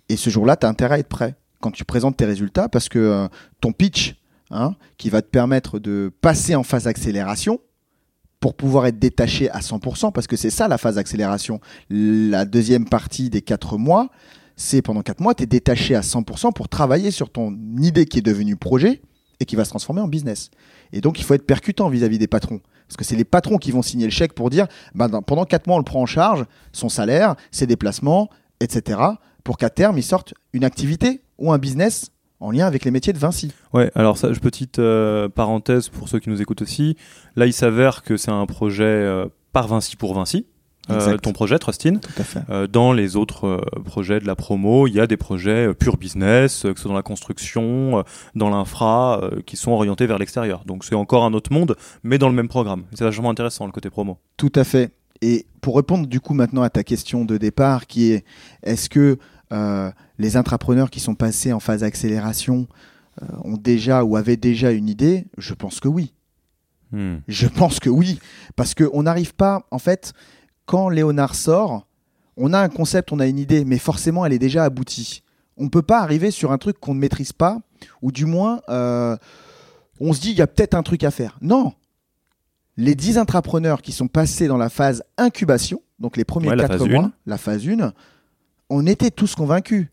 [0.10, 2.90] Et ce jour-là, tu as intérêt à être prêt quand tu présentes tes résultats parce
[2.90, 3.28] que euh,
[3.62, 4.16] ton pitch,
[4.52, 7.60] hein, qui va te permettre de passer en phase d'accélération,
[8.40, 11.60] pour pouvoir être détaché à 100%, parce que c'est ça la phase d'accélération.
[11.90, 14.10] La deuxième partie des quatre mois,
[14.56, 18.20] c'est pendant quatre mois, tu es détaché à 100% pour travailler sur ton idée qui
[18.20, 19.02] est devenue projet
[19.40, 20.52] et qui va se transformer en business.
[20.92, 22.62] Et donc, il faut être percutant vis-à-vis des patrons.
[22.88, 25.68] Parce que c'est les patrons qui vont signer le chèque pour dire, ben, pendant quatre
[25.68, 29.00] mois, on le prend en charge, son salaire, ses déplacements, etc.,
[29.44, 33.14] pour qu'à terme, il sorte une activité ou un business en lien avec les métiers
[33.14, 33.52] de Vinci.
[33.74, 36.96] Ouais, alors ça, petite euh, parenthèse pour ceux qui nous écoutent aussi.
[37.36, 40.46] Là, il s'avère que c'est un projet euh, par Vinci pour Vinci.
[40.90, 41.98] Euh, ton projet, Trustin.
[41.98, 42.40] Tout à fait.
[42.50, 46.64] Euh, dans les autres projets de la promo, il y a des projets pure business,
[46.64, 50.64] que ce soit dans la construction, dans l'infra, qui sont orientés vers l'extérieur.
[50.66, 52.86] Donc c'est encore un autre monde, mais dans le même programme.
[52.96, 54.18] C'est vachement intéressant le côté promo.
[54.36, 54.92] Tout à fait.
[55.22, 58.26] Et pour répondre du coup maintenant à ta question de départ, qui est
[58.64, 59.20] est-ce que
[59.52, 62.68] les intrapreneurs qui sont passés en phase accélération
[63.22, 66.14] euh, ont déjà ou avaient déjà une idée Je pense que oui.
[66.92, 67.18] Hmm.
[67.28, 68.20] Je pense que oui.
[68.56, 70.14] Parce qu'on n'arrive pas, en fait,
[70.66, 71.88] quand Léonard sort,
[72.38, 75.24] on a un concept, on a une idée, mais forcément elle est déjà aboutie.
[75.58, 77.60] On ne peut pas arriver sur un truc qu'on ne maîtrise pas,
[78.02, 79.18] ou du moins, euh,
[80.00, 81.38] on se dit il y a peut-être un truc à faire.
[81.42, 81.74] Non.
[82.78, 86.68] Les 10 intrapreneurs qui sont passés dans la phase incubation, donc les premiers Ouais, la
[86.70, 87.92] 4 phase mois, la phase 1,
[88.70, 89.88] on était tous convaincus.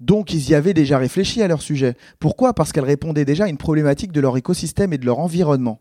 [0.00, 1.94] Donc ils y avaient déjà réfléchi à leur sujet.
[2.18, 2.54] Pourquoi?
[2.54, 5.80] Parce qu'elles répondaient déjà à une problématique de leur écosystème et de leur environnement.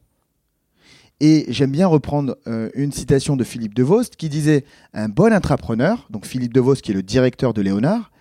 [1.21, 6.07] Et j'aime bien reprendre euh, une citation de Philippe Devost qui disait Un bon intrapreneur,
[6.09, 8.11] donc Philippe Devost qui est le directeur de Léonard,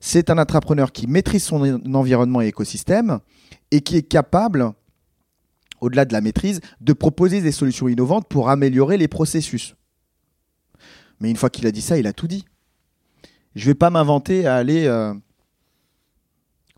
[0.00, 3.20] c'est un intrapreneur qui maîtrise son en- environnement et écosystème
[3.70, 4.72] et qui est capable,
[5.80, 9.74] au-delà de la maîtrise, de proposer des solutions innovantes pour améliorer les processus.
[11.20, 12.44] Mais une fois qu'il a dit ça, il a tout dit.
[13.54, 15.14] Je ne vais pas m'inventer à aller euh,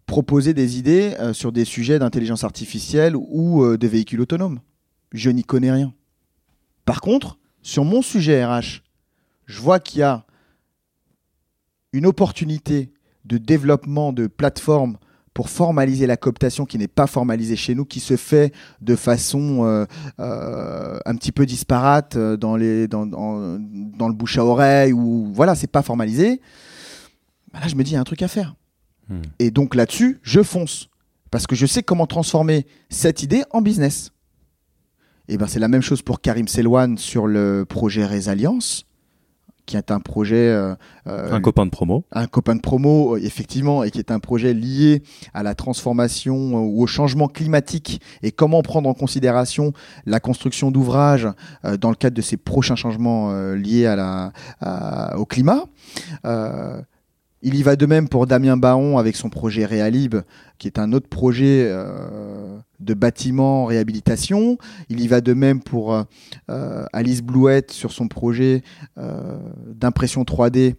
[0.06, 4.60] proposer des idées euh, sur des sujets d'intelligence artificielle ou euh, de véhicules autonomes.
[5.12, 5.94] Je n'y connais rien.
[6.84, 8.82] Par contre, sur mon sujet RH,
[9.46, 10.26] je vois qu'il y a
[11.92, 12.92] une opportunité
[13.24, 14.98] de développement de plateformes
[15.34, 19.64] pour formaliser la cooptation qui n'est pas formalisée chez nous, qui se fait de façon
[19.64, 19.84] euh,
[20.20, 24.92] euh, un petit peu disparate euh, dans, les, dans, dans, dans le bouche à oreille,
[24.92, 26.40] ou voilà, c'est pas formalisé.
[27.52, 28.54] Bah là, je me dis, il y a un truc à faire.
[29.08, 29.22] Hmm.
[29.40, 30.88] Et donc là-dessus, je fonce.
[31.32, 34.12] Parce que je sais comment transformer cette idée en business.
[35.26, 38.86] Et ben c'est la même chose pour Karim Selouane sur le projet Résalience,
[39.66, 40.48] qui est un projet.
[40.48, 40.74] Euh,
[41.06, 42.04] un copain de promo.
[42.12, 46.82] Un copain de promo, effectivement, et qui est un projet lié à la transformation ou
[46.82, 49.72] au changement climatique et comment prendre en considération
[50.06, 51.28] la construction d'ouvrages
[51.80, 55.64] dans le cadre de ces prochains changements liés à la, au climat.
[57.46, 60.16] Il y va de même pour Damien Baron avec son projet Réalib,
[60.58, 64.56] qui est un autre projet euh, de bâtiment réhabilitation.
[64.88, 68.62] Il y va de même pour euh, Alice Blouette sur son projet
[68.96, 70.76] euh, d'impression 3D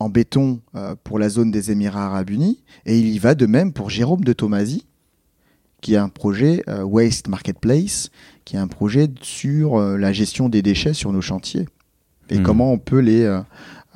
[0.00, 0.60] en béton
[1.04, 2.64] pour la zone des Émirats arabes unis.
[2.84, 4.84] Et il y va de même pour Jérôme de Tomasi,
[5.80, 8.10] qui a un projet Waste Marketplace,
[8.44, 11.68] qui est un projet sur la gestion des déchets sur nos chantiers.
[12.30, 12.42] Et hmm.
[12.42, 13.42] comment on peut les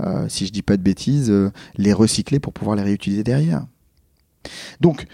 [0.01, 3.67] euh, si je dis pas de bêtises, euh, les recycler pour pouvoir les réutiliser derrière.
[4.81, 5.07] Donc,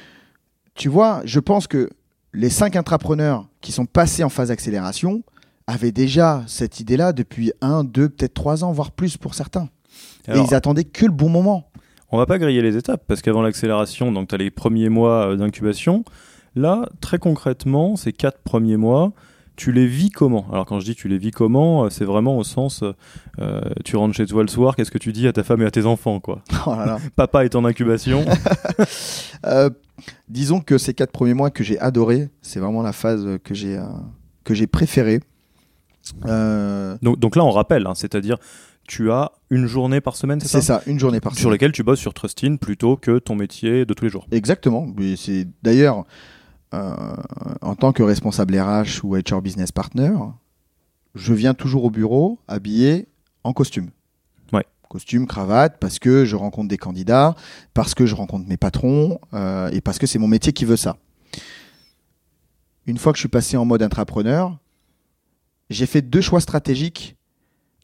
[0.75, 1.91] tu vois, je pense que
[2.33, 5.23] les cinq intrapreneurs qui sont passés en phase d'accélération
[5.67, 9.69] avaient déjà cette idée-là depuis un, deux, peut-être trois ans, voire plus pour certains.
[10.29, 11.69] Et ils attendaient que le bon moment.
[12.11, 15.29] On va pas griller les étapes parce qu'avant l'accélération, donc tu as les premiers mois
[15.33, 16.05] euh, d'incubation.
[16.55, 19.13] Là, très concrètement, ces quatre premiers mois,
[19.57, 20.47] tu les vis comment?
[20.53, 22.83] Alors quand je dis tu les vis comment, euh, c'est vraiment au sens,
[23.39, 25.67] euh, tu rentres chez toi le soir, qu'est-ce que tu dis à ta femme et
[25.67, 26.43] à tes enfants quoi?
[26.67, 26.75] Oh
[27.17, 28.25] Papa est en incubation.
[29.45, 29.71] Euh,
[30.29, 33.81] disons que ces quatre premiers mois que j'ai adoré, c'est vraiment la phase que j'ai
[34.45, 35.21] que j'ai préférée.
[36.25, 38.39] Donc, donc, là on rappelle, hein, c'est-à-dire
[38.87, 40.61] tu as une journée par semaine, c'est ça?
[40.61, 41.41] C'est ça, une journée par semaine.
[41.41, 44.27] Sur laquelle tu bosses sur Trustin plutôt que ton métier de tous les jours.
[44.31, 44.87] Exactement.
[45.17, 46.03] C'est d'ailleurs euh,
[46.73, 50.13] en tant que responsable RH ou HR business partner,
[51.15, 53.09] je viens toujours au bureau habillé
[53.45, 53.91] en costume.
[54.53, 54.65] Ouais.
[54.89, 57.35] Costume, cravate, parce que je rencontre des candidats,
[57.75, 60.77] parce que je rencontre mes patrons euh, et parce que c'est mon métier qui veut
[60.77, 60.97] ça.
[62.87, 64.59] Une fois que je suis passé en mode intrapreneur,
[65.71, 67.17] j'ai fait deux choix stratégiques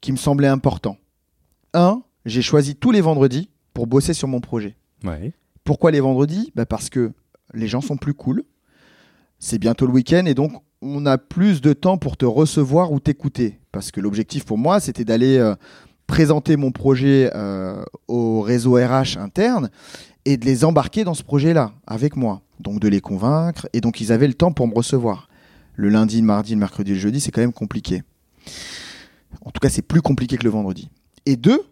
[0.00, 0.98] qui me semblaient importants.
[1.74, 4.76] Un, j'ai choisi tous les vendredis pour bosser sur mon projet.
[5.04, 5.32] Ouais.
[5.64, 6.52] Pourquoi les vendredis?
[6.54, 7.12] Bah Parce que
[7.54, 8.44] les gens sont plus cool,
[9.38, 13.00] c'est bientôt le week-end et donc on a plus de temps pour te recevoir ou
[13.00, 13.58] t'écouter.
[13.72, 15.54] Parce que l'objectif pour moi, c'était d'aller euh,
[16.06, 19.70] présenter mon projet euh, au réseau RH interne
[20.24, 22.42] et de les embarquer dans ce projet-là avec moi.
[22.60, 23.68] Donc de les convaincre.
[23.72, 25.28] Et donc ils avaient le temps pour me recevoir.
[25.74, 28.02] Le lundi, le mardi, le mercredi, le jeudi, c'est quand même compliqué.
[29.42, 30.90] En tout cas, c'est plus compliqué que le vendredi.
[31.26, 31.62] Et deux,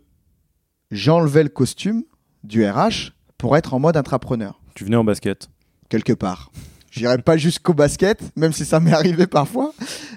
[0.90, 2.04] j'enlevais le costume
[2.44, 4.60] du RH pour être en mode intrapreneur.
[4.74, 5.48] Tu venais en basket
[5.88, 6.50] Quelque part.
[6.96, 9.72] J'irai pas jusqu'au basket, même si ça m'est arrivé parfois.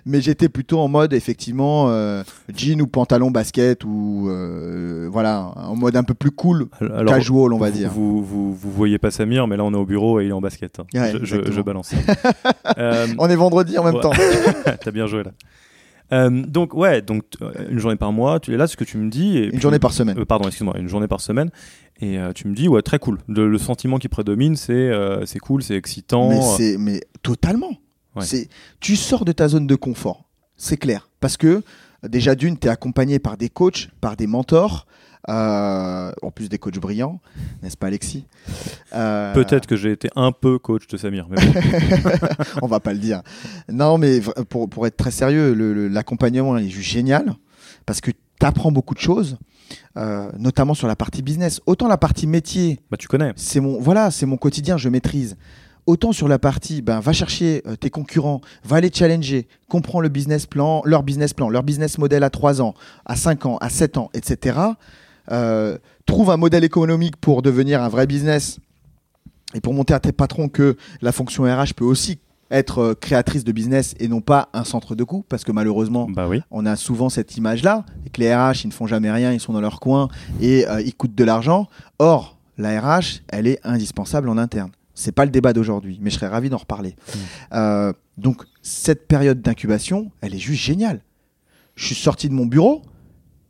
[0.05, 2.23] Mais j'étais plutôt en mode, effectivement, euh,
[2.55, 6.67] jean ou pantalon basket ou euh, voilà, en mode un peu plus cool,
[7.05, 7.89] casual, on va dire.
[7.91, 10.33] Vous, vous, vous, voyez pas Samir, mais là on est au bureau et il est
[10.33, 10.79] en basket.
[10.79, 10.85] Hein.
[11.21, 11.91] je, je, balance.
[12.77, 14.13] euh, on est vendredi en même temps.
[14.81, 15.31] T'as bien joué là.
[16.11, 17.23] Euh, donc ouais, donc
[17.69, 19.37] une journée par mois, tu es là, ce que tu me dis.
[19.37, 20.23] Et une journée par semaine.
[20.25, 21.51] pardon, excuse-moi, une journée par semaine.
[22.01, 23.19] Et euh, tu me dis, ouais, très cool.
[23.27, 26.29] Le, sentiment qui prédomine, c'est euh, c'est cool, c'est excitant.
[26.29, 27.71] Mais, c'est, mais totalement.
[28.21, 28.49] C'est,
[28.81, 30.25] tu sors de ta zone de confort,
[30.57, 31.09] c'est clair.
[31.21, 31.63] Parce que
[32.03, 34.87] déjà d'une, tu es accompagné par des coachs, par des mentors.
[35.27, 37.19] Euh, en plus des coachs brillants,
[37.61, 38.25] n'est-ce pas Alexis
[38.91, 41.27] Peut-être que j'ai été un peu coach de Samir.
[41.29, 41.37] Mais
[42.61, 43.21] On va pas le dire.
[43.67, 45.53] Non, mais pour, pour être très sérieux,
[45.89, 47.35] l'accompagnement est juste génial
[47.85, 49.37] parce que tu apprends beaucoup de choses.
[49.97, 51.61] Euh, notamment sur la partie business.
[51.65, 53.33] Autant la partie métier, bah, tu connais.
[53.35, 55.35] C'est mon voilà, c'est mon quotidien, je maîtrise.
[55.85, 60.09] Autant sur la partie, ben, va chercher euh, tes concurrents, va les challenger, comprends le
[60.09, 63.69] business plan, leur business plan, leur business model à 3 ans, à 5 ans, à
[63.69, 64.59] 7 ans, etc.
[65.31, 68.59] Euh, trouve un modèle économique pour devenir un vrai business
[69.53, 72.19] et pour montrer à tes patrons que la fonction RH peut aussi
[72.51, 76.07] être euh, créatrice de business et non pas un centre de coût parce que malheureusement
[76.09, 76.41] bah oui.
[76.51, 79.31] on a souvent cette image là et que les RH ils ne font jamais rien
[79.31, 80.07] ils sont dans leur coin
[80.41, 81.67] et euh, ils coûtent de l'argent
[81.99, 86.15] or la RH elle est indispensable en interne c'est pas le débat d'aujourd'hui mais je
[86.15, 87.17] serais ravi d'en reparler mmh.
[87.53, 91.01] euh, donc cette période d'incubation elle est juste géniale
[91.75, 92.81] je suis sorti de mon bureau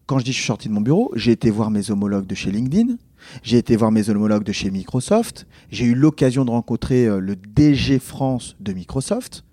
[0.10, 2.34] quand je dis je suis sorti de mon bureau j'ai été voir mes homologues de
[2.34, 2.98] chez LinkedIn
[3.44, 5.48] j'ai été voir mes homologues de chez Microsoft.
[5.72, 9.44] J'ai eu l'occasion de rencontrer euh, le DG France de Microsoft.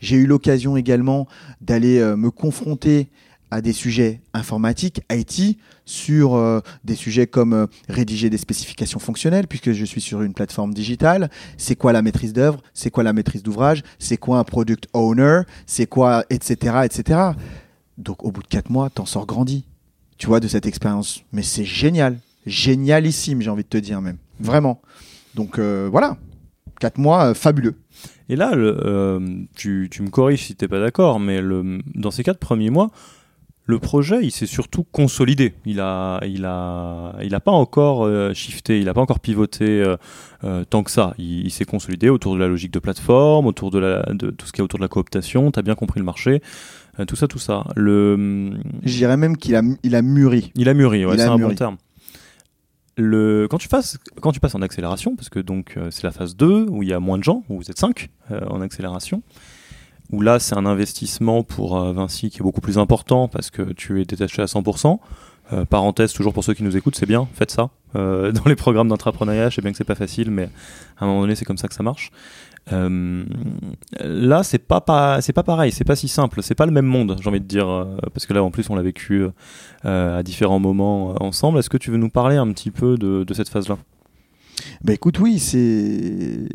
[0.00, 1.26] J'ai eu l'occasion également
[1.60, 3.08] d'aller euh, me confronter
[3.50, 9.72] à des sujets informatiques, IT, sur euh, des sujets comme rédiger des spécifications fonctionnelles, puisque
[9.72, 11.30] je suis sur une plateforme digitale.
[11.56, 12.60] C'est quoi la maîtrise d'œuvre?
[12.74, 13.82] C'est quoi la maîtrise d'ouvrage?
[13.98, 15.42] C'est quoi un product owner?
[15.66, 17.20] C'est quoi, etc., etc.
[17.96, 19.64] Donc au bout de quatre mois, t'en sors grandi,
[20.18, 21.22] tu vois, de cette expérience.
[21.32, 24.16] Mais c'est génial génialissime, j'ai envie de te dire même.
[24.40, 24.80] Vraiment.
[25.34, 26.16] Donc euh, voilà,
[26.80, 27.76] quatre mois euh, fabuleux.
[28.28, 29.20] Et là, euh,
[29.54, 31.40] tu, me corriges si tu n'es pas d'accord, mais
[31.94, 32.90] dans ces quatre premiers mois,
[33.64, 35.52] Le projet, il s'est surtout consolidé.
[35.66, 39.84] Il a, il a, il a pas encore euh, shifté, il n'a pas encore pivoté
[40.70, 41.14] tant que ça.
[41.18, 44.46] Il, il s'est consolidé autour de la logique de plateforme, autour de, la, de tout
[44.46, 45.50] ce qui est autour de la cooptation.
[45.50, 46.40] Tu as bien compris le marché.
[46.98, 47.64] Euh, tout ça, tout ça.
[47.76, 48.50] Le,
[48.84, 50.52] Je dirais même qu'il a, il a mûri.
[50.54, 51.76] il a mûri, ouais, c'est un bon terme.
[52.96, 56.10] Le, quand, tu passes, quand tu passes en accélération, parce que donc euh, c'est la
[56.10, 59.22] phase 2, où il y a moins de gens, où vous êtes 5 en accélération,
[60.12, 63.72] où là c'est un investissement pour euh, Vinci qui est beaucoup plus important parce que
[63.72, 64.98] tu es détaché à 100%.
[65.54, 67.70] Euh, parenthèse, toujours pour ceux qui nous écoutent, c'est bien, faites ça.
[67.96, 70.50] Euh, dans les programmes d'entrepreneuriat, je sais bien que c'est pas facile, mais
[70.98, 72.10] à un moment donné, c'est comme ça que ça marche.
[72.72, 73.24] Euh,
[74.00, 76.86] là, c'est pas, pas, c'est pas pareil, c'est pas si simple, c'est pas le même
[76.86, 79.26] monde, j'ai envie de dire, euh, parce que là, en plus, on l'a vécu
[79.84, 81.58] euh, à différents moments ensemble.
[81.58, 83.78] Est-ce que tu veux nous parler un petit peu de, de cette phase-là?
[84.82, 86.48] Bah écoute, oui, c'est.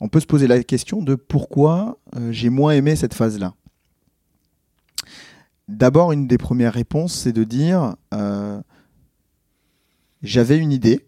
[0.00, 1.98] On peut se poser la question de pourquoi
[2.30, 3.54] j'ai moins aimé cette phase-là.
[5.68, 7.94] D'abord, une des premières réponses, c'est de dire
[10.22, 11.06] j'avais une idée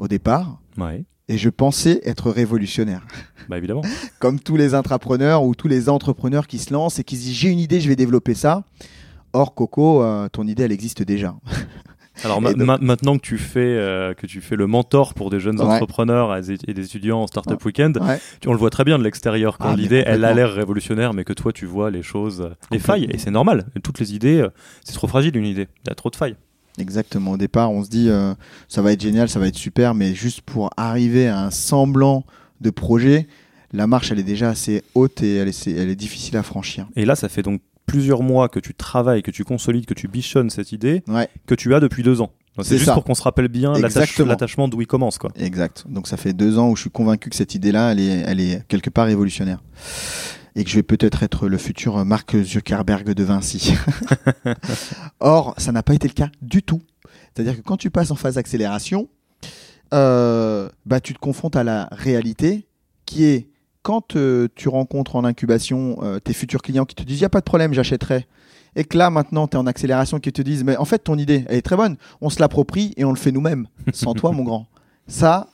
[0.00, 3.06] au départ Ouais, et je pensais être révolutionnaire.
[3.48, 3.82] bah évidemment.
[4.18, 7.34] Comme tous les intrapreneurs ou tous les entrepreneurs qui se lancent et qui se disent
[7.36, 8.64] j'ai une idée, je vais développer ça.
[9.34, 11.34] Or, Coco, euh, ton idée, elle existe déjà.
[12.24, 15.38] Alors ma- donc- maintenant que tu fais euh, que tu fais le mentor pour des
[15.38, 15.66] jeunes Ouais.
[15.66, 18.18] entrepreneurs et des- étudiants en startup weekend, Ouais.
[18.40, 21.14] tu- on le voit très bien de l'extérieur quand Ah, l'idée elle a l'air révolutionnaire,
[21.14, 23.66] mais que toi tu vois les choses, euh, les failles et c'est normal.
[23.84, 24.44] Toutes les idées,
[24.82, 25.68] c'est trop fragile une idée.
[25.84, 26.34] Il y a trop de failles.
[26.78, 27.32] Exactement.
[27.32, 28.34] Au départ, on se dit euh,
[28.68, 32.24] ça va être génial, ça va être super, mais juste pour arriver à un semblant
[32.60, 33.26] de projet,
[33.72, 36.86] la marche elle est déjà assez haute et elle est, elle est difficile à franchir.
[36.96, 40.08] Et là, ça fait donc plusieurs mois que tu travailles, que tu consolides, que tu
[40.08, 42.30] bichonnes cette idée Ouais, que tu as depuis deux ans.
[42.62, 42.94] C'est juste ça.
[42.94, 45.30] pour qu'on se rappelle bien l'attachement d'où il commence quoi.
[45.36, 45.84] exact.
[45.88, 48.40] Donc ça fait deux ans où je suis convaincu que cette idée-là, elle est, elle
[48.40, 49.62] est quelque part révolutionnaire.
[50.58, 53.74] Et que je vais peut-être être le futur Mark Zuckerberg de Vinci.
[55.20, 56.82] Or, ça n'a pas été le cas du tout.
[57.32, 59.08] C'est-à-dire que quand tu passes en phase d'accélération,
[59.94, 62.66] euh, bah, tu te confrontes à la réalité
[63.06, 63.46] qui est
[63.82, 67.26] quand euh, tu rencontres en incubation euh, tes futurs clients qui te disent il n'y
[67.26, 68.26] a pas de problème, j'achèterai.
[68.74, 71.16] Et que là, maintenant, tu es en accélération qui te disent mais en fait, ton
[71.16, 71.96] idée, elle est très bonne.
[72.20, 74.66] On se l'approprie et on le fait nous-mêmes, sans toi, mon grand.
[75.06, 75.46] Ça,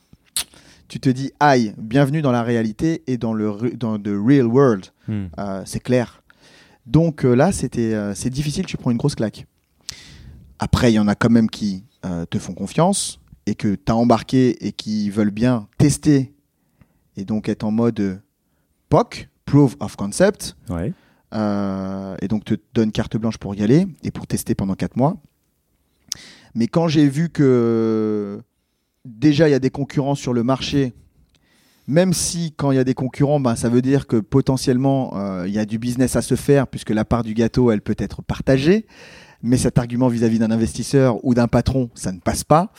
[0.88, 4.86] tu te dis aïe, bienvenue dans la réalité et dans le dans the real world.
[5.08, 5.26] Hmm.
[5.38, 6.22] Euh, c'est clair.
[6.86, 9.46] Donc euh, là, c'était, euh, c'est difficile, tu prends une grosse claque.
[10.58, 11.84] Après, il y en a quand même qui
[12.28, 16.34] te font confiance et que tu as embarqué et qui veulent bien tester
[17.16, 18.20] et donc être en mode
[18.90, 20.92] POC, Proof of Concept, Ouais.
[21.32, 25.16] et donc te donne carte blanche pour y aller et pour tester pendant 4 mois.
[26.54, 28.38] Mais quand j'ai vu que
[29.04, 30.94] déjà il y a des concurrents sur le marché,
[31.86, 35.46] même si quand il y a des concurrents, ben, ça veut dire que potentiellement euh,
[35.46, 37.96] il y a du business à se faire puisque la part du gâteau elle peut
[37.98, 38.86] être partagée,
[39.42, 42.72] mais cet argument vis-à-vis d'un investisseur ou d'un patron, ça ne passe pas.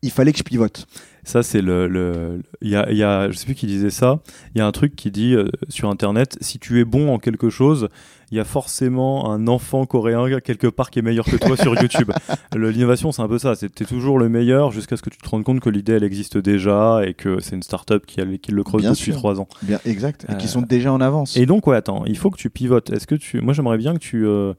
[0.00, 0.86] Il fallait que je pivote.
[1.28, 1.88] Ça, c'est le.
[1.88, 4.20] le- Il y a, il y a, je sais plus qui disait ça.
[4.54, 7.18] Il y a un truc qui dit euh, sur Internet si tu es bon en
[7.18, 7.88] quelque chose,
[8.30, 11.74] il y a forcément un enfant coréen quelque part qui est meilleur que toi sur
[11.82, 12.10] YouTube.
[12.56, 13.54] L'innovation, c'est un peu ça.
[13.56, 16.38] C'est toujours le meilleur jusqu'à ce que tu te rendes compte que l'idée, elle existe
[16.38, 19.16] déjà et que c'est une startup qui, qui le creuse Bien depuis sûr.
[19.16, 19.48] trois ans.
[19.62, 20.24] Bien, exact.
[20.32, 21.36] Et qui Euh, sont déjà en avance.
[21.36, 22.90] Et donc, ouais, attends, il faut que tu pivotes.
[22.90, 23.42] Est-ce que tu.
[23.42, 24.24] Moi, j'aimerais bien que tu.
[24.26, 24.54] euh,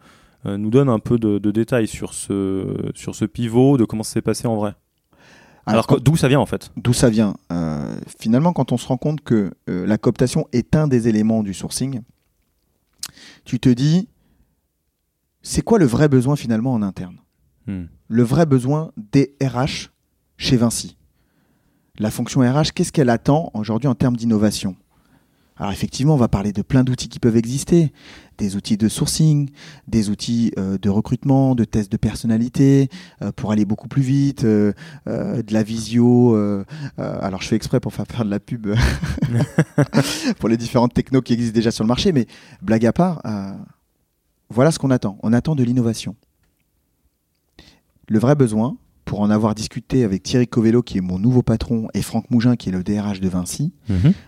[0.46, 2.64] nous donnes un peu de, de détails sur ce,
[2.96, 4.74] sur ce pivot, de comment ça s'est passé en vrai.
[5.70, 6.72] Alors, d'où ça vient en fait?
[6.78, 10.76] D'où ça vient Euh, Finalement, quand on se rend compte que euh, la cooptation est
[10.76, 12.02] un des éléments du sourcing,
[13.46, 14.08] tu te dis,
[15.42, 17.18] c'est quoi le vrai besoin finalement en interne?
[17.68, 17.86] Hmm.
[18.08, 19.90] Le vrai besoin des RH
[20.38, 20.98] chez Vinci.
[21.98, 24.76] La fonction RH, qu'est-ce qu'elle attend aujourd'hui en termes d'innovation?
[25.60, 27.92] Alors effectivement, on va parler de plein d'outils qui peuvent exister,
[28.38, 29.50] des outils de sourcing,
[29.88, 32.90] des outils euh, de recrutement, de tests de personnalité,
[33.22, 34.72] euh, pour aller beaucoup plus vite, euh,
[35.06, 36.36] de la visio.
[36.98, 38.68] alors je fais exprès pour faire faire de la pub
[40.40, 42.26] pour les différentes technos qui existent déjà sur le marché, mais
[42.62, 43.22] blague à part,
[44.50, 45.18] voilà ce qu'on attend.
[45.24, 46.16] On attend de l'innovation.
[48.08, 48.78] Le vrai besoin,
[49.10, 52.56] pour en avoir discuté avec Thierry Covello, qui est mon nouveau patron, et Franck Mougin,
[52.56, 53.74] qui est le DRH de Vinci,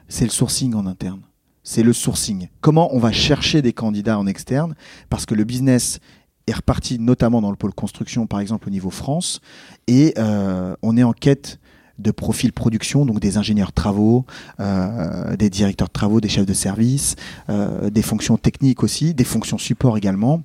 [0.07, 1.21] c'est le sourcing en interne.
[1.61, 2.47] C'est le sourcing.
[2.61, 4.73] Comment on va chercher des candidats en externe?
[5.11, 5.99] Parce que le business
[6.47, 9.39] est reparti notamment dans le pôle construction, par exemple au niveau France,
[9.85, 11.59] et euh, on est en quête
[11.99, 14.25] de profils production, donc des ingénieurs travaux,
[14.59, 17.17] euh, des directeurs de travaux, des chefs de service,
[17.51, 20.41] euh, des fonctions techniques aussi, des fonctions support également.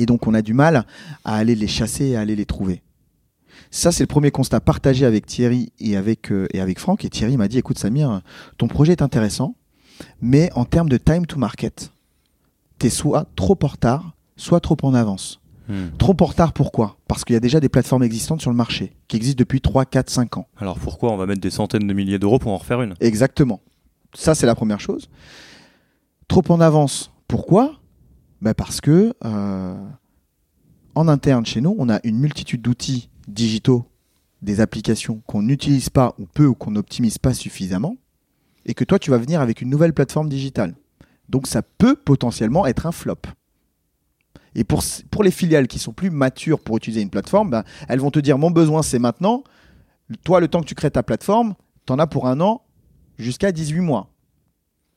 [0.00, 0.84] Et donc on a du mal
[1.24, 2.82] à aller les chasser et à aller les trouver.
[3.70, 7.04] Ça, c'est le premier constat partagé avec Thierry et avec, euh, et avec Franck.
[7.04, 8.22] Et Thierry m'a dit, écoute Samir,
[8.58, 9.56] ton projet est intéressant,
[10.20, 11.92] mais en termes de time to market,
[12.78, 15.40] tu es soit trop en retard, soit trop en avance.
[15.68, 15.88] Hmm.
[15.98, 16.96] Trop en retard, pourquoi?
[17.08, 19.84] Parce qu'il y a déjà des plateformes existantes sur le marché, qui existent depuis 3,
[19.84, 20.46] 4, 5 ans.
[20.58, 22.94] Alors pourquoi on va mettre des centaines de milliers d'euros pour en refaire une?
[23.00, 23.60] Exactement.
[24.14, 25.08] Ça, c'est la première chose.
[26.28, 27.80] Trop en avance, pourquoi?
[28.42, 29.74] Ben Parce que euh,
[30.94, 33.84] en interne chez nous, on a une multitude d'outils digitaux,
[34.42, 37.96] des applications qu'on n'utilise pas ou peu ou qu'on n'optimise pas suffisamment,
[38.64, 40.74] et que toi, tu vas venir avec une nouvelle plateforme digitale.
[41.28, 43.22] Donc ça peut potentiellement être un flop.
[44.54, 44.82] Et pour,
[45.22, 48.38] les filiales qui sont plus matures pour utiliser une plateforme, ben, elles vont te dire
[48.38, 49.44] mon besoin c'est maintenant.
[50.24, 51.54] Toi, le temps que tu crées ta plateforme,
[51.86, 52.62] tu en as pour un an
[53.18, 54.10] jusqu'à 18 mois.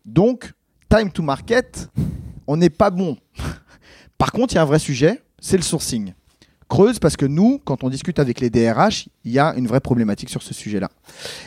[0.06, 0.54] Donc,
[0.90, 1.90] time to market,
[2.48, 3.18] on n'est pas bon.
[4.18, 6.14] Par contre, il y a un vrai sujet, c'est le sourcing.
[6.70, 9.80] Creuse parce que nous, quand on discute avec les DRH, il y a une vraie
[9.82, 10.90] problématique sur ce sujet-là.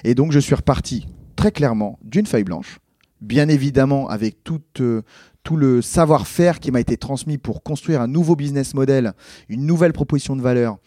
[0.03, 1.07] Et donc, je suis reparti
[1.37, 2.81] très clairement d'une feuille blanche,
[3.21, 4.37] bien évidemment avec
[4.81, 5.03] euh,
[5.45, 9.13] tout le savoir-faire qui m'a été transmis pour construire un nouveau business model,
[9.49, 10.79] une nouvelle proposition de valeur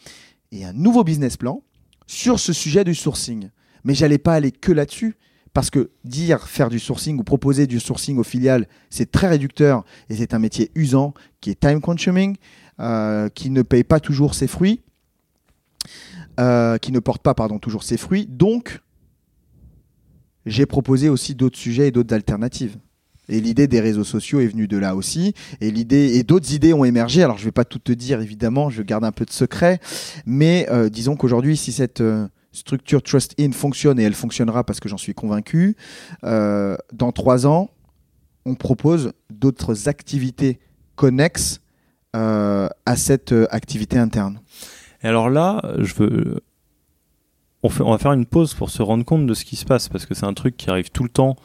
[0.52, 1.64] et un nouveau business plan
[2.06, 3.50] sur ce sujet du sourcing.
[3.86, 5.16] Mais j'allais pas aller que là-dessus
[5.54, 9.86] parce que dire faire du sourcing ou proposer du sourcing aux filiales, c'est très réducteur
[10.10, 12.36] et c'est un métier usant qui est time consuming,
[12.78, 14.82] qui ne paye pas toujours ses fruits,
[16.40, 18.28] euh, qui ne porte pas pardon toujours ses fruits.
[18.30, 18.82] Donc,
[20.46, 22.78] j'ai proposé aussi d'autres sujets et d'autres alternatives.
[23.30, 25.34] Et l'idée des réseaux sociaux est venue de là aussi.
[25.62, 27.24] Et l'idée et d'autres idées ont émergé.
[27.24, 29.80] Alors je vais pas tout te dire évidemment, je garde un peu de secret,
[30.26, 34.80] mais euh, disons qu'aujourd'hui, si cette euh, structure Trust In fonctionne et elle fonctionnera parce
[34.80, 35.76] que j'en suis convaincu,
[36.24, 37.72] euh, dans trois ans,
[38.46, 40.60] on propose d'autres activités
[40.96, 41.65] connexes euh,
[42.16, 44.40] à cette euh, activité interne.
[45.04, 46.44] Et alors là, je veux.
[47.64, 50.06] On, va faire une pause pour se rendre compte de ce qui se passe, parce
[50.06, 51.36] que c'est un truc qui arrive tout le temps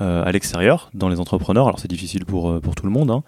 [0.00, 1.66] euh, à l'extérieur, dans les entrepreneurs.
[1.66, 3.10] Alors c'est difficile pour, euh, tout le monde.
[3.10, 3.22] hein.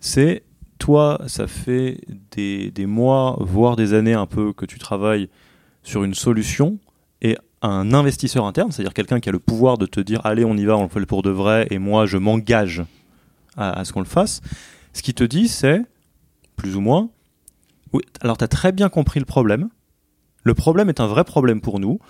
[0.00, 0.44] C'est
[0.78, 5.28] toi, ça fait des, mois, voire des années un peu que tu travailles
[5.82, 6.78] sur une solution
[7.20, 10.56] et un investisseur interne, c'est-à-dire quelqu'un qui a le pouvoir de te dire allez, on
[10.56, 12.82] y va, on le fait pour de vrai, et moi je m'engage
[13.58, 14.40] à ce qu'on le fasse.
[14.94, 15.82] Ce qui te dit, c'est
[16.56, 17.10] plus ou moins
[17.94, 19.68] oui, alors tu as très bien compris le problème.
[20.42, 22.00] Le problème est un vrai problème pour nous.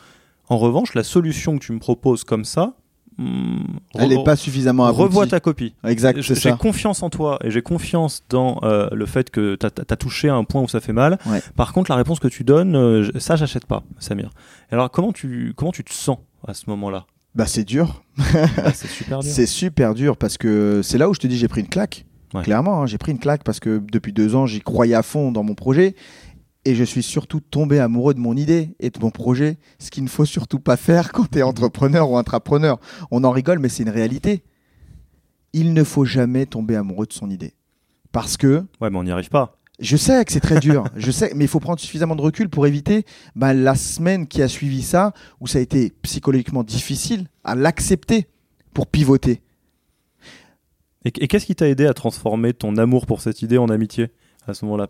[0.49, 2.73] En revanche, la solution que tu me proposes comme ça,
[3.19, 3.59] hmm,
[3.95, 5.03] Elle n'est pas suffisamment aboutie.
[5.03, 5.75] revois ta copie.
[5.85, 6.53] Exact, c'est J'ai ça.
[6.53, 10.35] confiance en toi et j'ai confiance dans euh, le fait que tu as, touché à
[10.35, 11.19] un point où ça fait mal.
[11.27, 11.43] Ouais.
[11.55, 14.31] Par contre, la réponse que tu donnes, euh, ça, j'achète pas, Samir.
[14.71, 16.17] Alors, comment tu, comment tu te sens
[16.49, 17.05] à ce moment-là?
[17.35, 18.05] Bah c'est dur.
[18.19, 19.31] Ah, C'est super dur.
[19.35, 22.07] C'est super dur parce que c'est là où je te dis j'ai pris une claque.
[22.35, 22.43] Ouais.
[22.43, 25.31] Clairement, hein, j'ai pris une claque parce que depuis deux ans, j'y croyais à fond
[25.33, 25.95] dans mon projet
[26.65, 30.03] et je suis surtout tombé amoureux de mon idée et de mon projet, ce qu'il
[30.03, 32.81] ne faut surtout pas faire quand tu es entrepreneur ou intrapreneur.
[33.11, 34.43] On en rigole, mais c'est une réalité.
[35.53, 37.55] Il ne faut jamais tomber amoureux de son idée.
[38.13, 39.59] Parce que Ouais, mais on n'y arrive pas.
[39.79, 42.49] je sais que c'est très dur, je sais, mais il faut prendre suffisamment de recul
[42.49, 43.05] pour éviter
[43.37, 48.27] bah, la semaine qui a suivi ça, où ça a été psychologiquement difficile à l'accepter
[48.73, 49.43] pour pivoter.
[51.05, 54.11] Et, et qu'est-ce qui t'a aidé à transformer ton amour pour cette idée en amitié
[54.47, 54.89] à ce moment-là?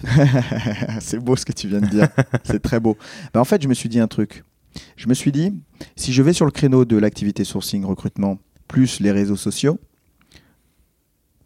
[1.00, 2.08] C'est beau ce que tu viens de dire.
[2.44, 2.96] c'est très beau.
[3.32, 4.44] Bah, en fait, je me suis dit un truc.
[4.96, 5.52] Je me suis dit,
[5.96, 9.78] si je vais sur le créneau de l'activité sourcing, recrutement, plus les réseaux sociaux,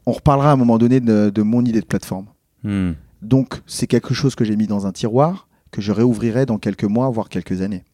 [0.06, 2.28] on reparlera à un moment donné de, de mon idée de plateforme.
[2.62, 2.92] Hmm.
[3.20, 6.84] Donc, c'est quelque chose que j'ai mis dans un tiroir, que je réouvrirai dans quelques
[6.84, 7.84] mois, voire quelques années.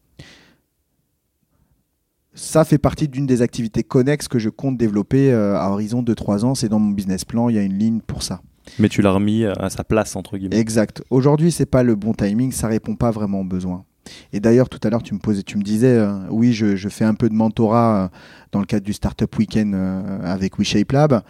[2.35, 6.13] Ça fait partie d'une des activités connexes que je compte développer euh, à horizon de
[6.13, 6.53] 3 ans.
[6.53, 8.41] C'est dans mon business plan, il y a une ligne pour ça.
[8.79, 10.57] Mais tu l'as remis à sa place, entre guillemets.
[10.59, 11.01] Exact.
[11.09, 13.85] Aujourd'hui, c'est pas le bon timing, ça répond pas vraiment aux besoins.
[14.33, 16.89] Et d'ailleurs, tout à l'heure, tu me posais, tu me disais, euh, oui, je, je
[16.89, 18.07] fais un peu de mentorat euh,
[18.51, 21.21] dans le cadre du Startup Weekend euh, avec WeShape Lab.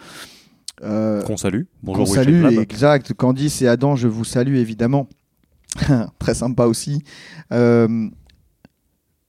[0.82, 1.62] Euh, Qu'on salue.
[1.82, 2.52] Bonjour, qu'on salue, Lab.
[2.58, 3.14] exact.
[3.14, 5.08] Candice et Adam, je vous salue évidemment.
[6.18, 7.02] Très sympa aussi.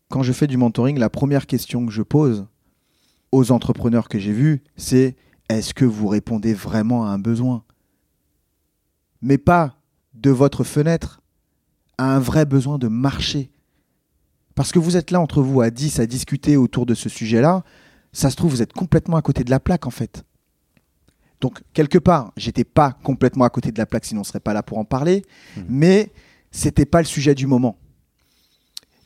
[0.09, 2.47] Quand je fais du mentoring, la première question que je pose
[3.31, 5.15] aux entrepreneurs que j'ai vus, c'est
[5.49, 7.63] est-ce que vous répondez vraiment à un besoin?
[9.21, 9.75] Mais pas
[10.13, 11.21] de votre fenêtre,
[11.97, 13.51] à un vrai besoin de marché.
[14.55, 17.63] Parce que vous êtes là entre vous à 10 à discuter autour de ce sujet-là,
[18.13, 20.23] ça se trouve, vous êtes complètement à côté de la plaque en fait.
[21.41, 24.53] Donc, quelque part, j'étais pas complètement à côté de la plaque, sinon on serait pas
[24.53, 25.23] là pour en parler,
[25.57, 25.65] Mhm.
[25.69, 26.11] mais
[26.49, 27.77] c'était pas le sujet du moment.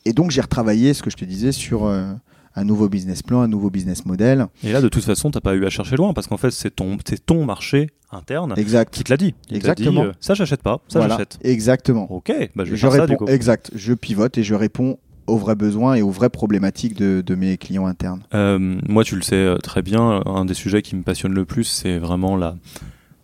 [0.04, 2.12] Et donc, j'ai retravaillé ce que je te disais sur euh,
[2.56, 4.46] un nouveau business plan, un nouveau business model.
[4.64, 6.74] Et là, de toute façon, t'as pas eu à chercher loin parce qu'en fait, c'est
[6.74, 8.92] ton, c'est ton marché interne Exact.
[8.92, 9.34] qui te l'a dit.
[9.48, 10.04] Il t'a dit, Exactement.
[10.04, 10.80] euh, ça, j'achète pas.
[10.88, 11.14] Ça, Voilà.
[11.14, 11.38] j'achète.
[11.42, 12.10] Exactement.
[12.12, 13.30] Ok, bah, je vais je faire ça du réponds, coup.
[13.30, 13.70] exact.
[13.74, 14.98] Je pivote et je réponds
[15.28, 18.22] aux vrais besoins et aux vraies problématiques de, de mes clients internes.
[18.34, 21.44] Euh, moi, tu le sais euh, très bien, un des sujets qui me passionne le
[21.46, 22.56] plus, c'est vraiment la,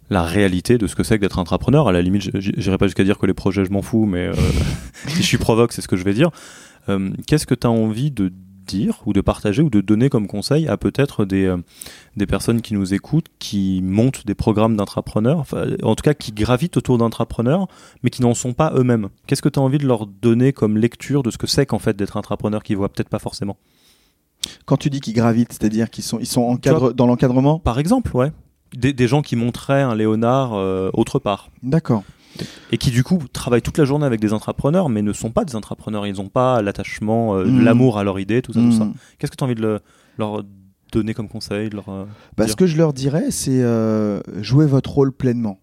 [0.08, 1.88] la réalité de ce que c'est que d'être entrepreneur.
[1.88, 4.30] À la limite, j'irai pas jusqu'à dire que les projets, je m'en fous, mais
[5.08, 6.30] si je suis provoque, c'est ce que je vais dire.
[7.26, 8.32] Qu'est-ce que tu as envie de
[8.68, 11.56] dire ou de partager ou de donner comme conseil à peut-être des, euh,
[12.16, 15.44] des personnes qui nous écoutent, qui montent des programmes d'entrepreneurs,
[15.82, 17.66] en tout cas qui gravitent autour d'entrepreneurs,
[18.02, 19.08] mais qui n'en sont pas eux-mêmes?
[19.26, 21.80] Qu'est-ce que tu as envie de leur donner comme lecture de ce que c'est qu'en
[21.80, 23.56] fait d'être entrepreneur qui voient peut-être pas forcément?
[24.66, 27.58] Quand tu dis qu'ils gravitent, c'est-à-dire qu'ils sont, ils sont encadre, dans l'encadrement?
[27.58, 28.30] Par exemple, ouais.
[28.76, 31.50] Des, des, gens qui montraient un Léonard euh, autre part.
[31.62, 32.04] D'accord
[32.72, 35.44] et qui du coup travaillent toute la journée avec des entrepreneurs, mais ne sont pas
[35.44, 36.06] des entrepreneurs.
[36.06, 37.64] Ils n'ont pas l'attachement, euh, mm.
[37.64, 38.84] l'amour à leur idée, tout ça, tout ça.
[38.84, 38.94] Mm.
[39.18, 39.80] Qu'est-ce que tu as envie de
[40.18, 40.44] leur
[40.92, 42.04] donner comme conseil leur, euh,
[42.36, 45.60] bah, Ce que je leur dirais, c'est euh, jouer votre rôle pleinement.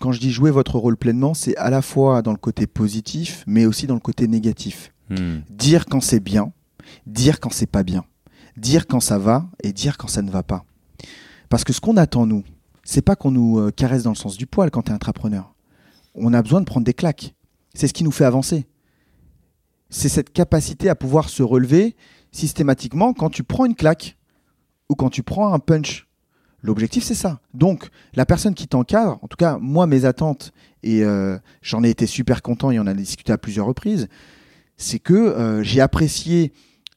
[0.00, 3.42] Quand je dis jouer votre rôle pleinement, c'est à la fois dans le côté positif,
[3.46, 4.92] mais aussi dans le côté négatif.
[5.10, 5.38] Hmm.
[5.50, 6.52] Dire quand c'est bien,
[7.06, 8.04] dire quand c'est pas bien,
[8.56, 10.64] dire quand ça va et dire quand ça ne va pas.
[11.48, 12.44] Parce que ce qu'on attend, nous,
[12.90, 15.54] c'est pas qu'on nous euh, caresse dans le sens du poil quand tu es entrepreneur.
[16.14, 17.34] On a besoin de prendre des claques.
[17.74, 18.66] C'est ce qui nous fait avancer.
[19.90, 21.96] C'est cette capacité à pouvoir se relever
[22.32, 24.16] systématiquement quand tu prends une claque
[24.88, 26.08] ou quand tu prends un punch.
[26.62, 27.40] L'objectif, c'est ça.
[27.52, 31.90] Donc, la personne qui t'encadre, en tout cas, moi, mes attentes, et euh, j'en ai
[31.90, 34.08] été super content et on a discuté à plusieurs reprises,
[34.78, 36.54] c'est que euh, j'ai apprécié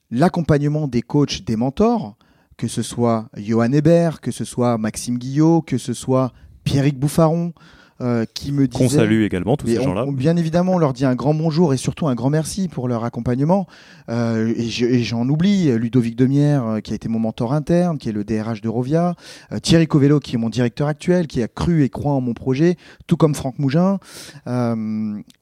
[0.09, 2.15] l'accompagnement des coachs, des mentors,
[2.62, 6.32] que ce soit Johan Hébert, que ce soit Maxime Guillot, que ce soit
[6.64, 7.53] Pierrick Bouffaron,
[8.01, 8.84] euh, qui me disait...
[8.84, 10.05] Qu'on salue également, tous ces gens-là.
[10.12, 13.03] Bien évidemment, on leur dit un grand bonjour et surtout un grand merci pour leur
[13.03, 13.66] accompagnement.
[14.09, 18.12] Euh, et j'en oublie, Ludovic Demière, euh, qui a été mon mentor interne, qui est
[18.12, 19.16] le DRH de Rovia,
[19.64, 22.76] Thierry Covello, qui est mon directeur actuel, qui a cru et croit en mon projet,
[23.07, 23.97] tout comme Franck Mougin.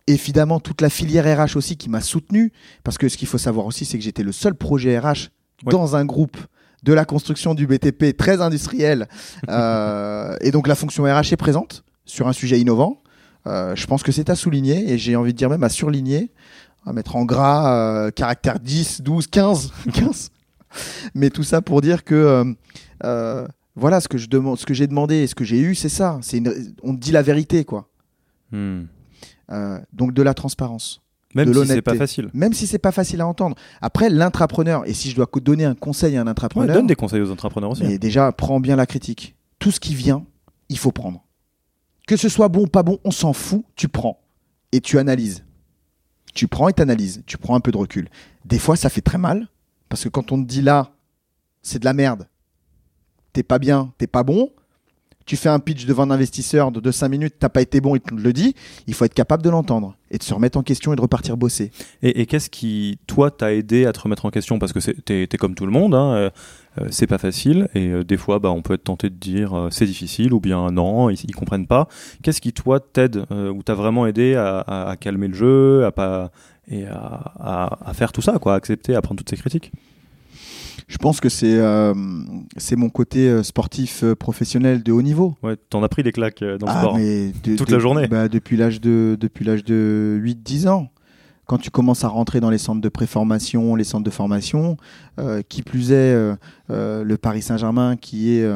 [0.07, 2.53] évidemment, toute la filière RH aussi qui m'a soutenu,
[2.85, 5.31] parce que ce qu'il faut savoir aussi, c'est que j'étais le seul projet RH
[5.65, 6.37] dans un groupe
[6.83, 9.07] de la construction du BTP très industriel.
[9.49, 13.01] Euh, et donc la fonction RH est présente sur un sujet innovant.
[13.47, 16.31] Euh, je pense que c'est à souligner et j'ai envie de dire même à surligner,
[16.85, 20.29] à mettre en gras euh, caractère 10, 12, 15, 15.
[21.15, 22.55] Mais tout ça pour dire que
[23.75, 25.89] voilà ce que je demande, ce que j'ai demandé et ce que j'ai eu, c'est
[25.89, 26.19] ça.
[26.21, 26.41] C'est
[26.83, 27.89] on dit la vérité quoi.
[28.51, 28.83] Hmm.
[29.93, 31.01] donc de la transparence.
[31.35, 32.29] Même si c'est pas facile.
[32.33, 33.55] Même si c'est pas facile à entendre.
[33.81, 36.75] Après, l'intrapreneur, et si je dois donner un conseil à un intrapreneur.
[36.75, 37.83] donne des conseils aux entrepreneurs aussi.
[37.83, 39.35] Mais déjà, prends bien la critique.
[39.59, 40.25] Tout ce qui vient,
[40.69, 41.23] il faut prendre.
[42.07, 44.19] Que ce soit bon ou pas bon, on s'en fout, tu prends.
[44.71, 45.43] Et tu analyses.
[46.33, 47.23] Tu prends et tu analyses.
[47.27, 48.09] Tu prends un peu de recul.
[48.45, 49.47] Des fois, ça fait très mal.
[49.89, 50.91] Parce que quand on te dit là,
[51.61, 52.27] c'est de la merde.
[53.33, 54.49] T'es pas bien, t'es pas bon
[55.29, 58.01] tu fais un pitch devant un investisseur de 5 minutes, t'as pas été bon, il
[58.01, 58.55] te le dit,
[58.87, 61.37] il faut être capable de l'entendre et de se remettre en question et de repartir
[61.37, 61.69] bosser.
[62.01, 64.57] Et, qu'est-ce qui, toi, t'a aidé à te remettre en question?
[64.57, 66.29] Parce que t'es es comme tout le monde, hein, euh,
[66.81, 69.67] euh, c'est pas facile et euh, des fois, bah, on peut être tenté de dire
[69.69, 71.87] c'est difficile ou bien non, ils, comprennent pas.
[72.23, 76.31] Qu'est-ce qui, toi, t'aide ou t'a vraiment aidé à, calmer le jeu, à pas
[76.71, 79.71] et à, à, faire tout ça, quoi, accepter, à prendre toutes ces critiques?
[80.89, 81.93] Je pense que c'est euh,
[82.57, 85.37] c'est mon côté euh, sportif euh, professionnel de haut niveau.
[85.43, 86.97] Ouais, t'en as pris des claques dans le ah, sport.
[86.97, 88.07] Mais toute la journée.
[88.07, 90.89] Bah, depuis l'âge de depuis l'âge de 8 10 ans.
[91.45, 94.77] Quand tu commences à rentrer dans les centres de préformation, les centres de formation,
[95.47, 96.13] qui plus est
[96.69, 98.47] le Paris Saint-Germain qui est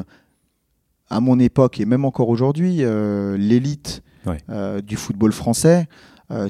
[1.09, 2.83] à mon époque et même encore aujourd'hui
[3.35, 4.03] l'élite
[4.83, 5.87] du football français,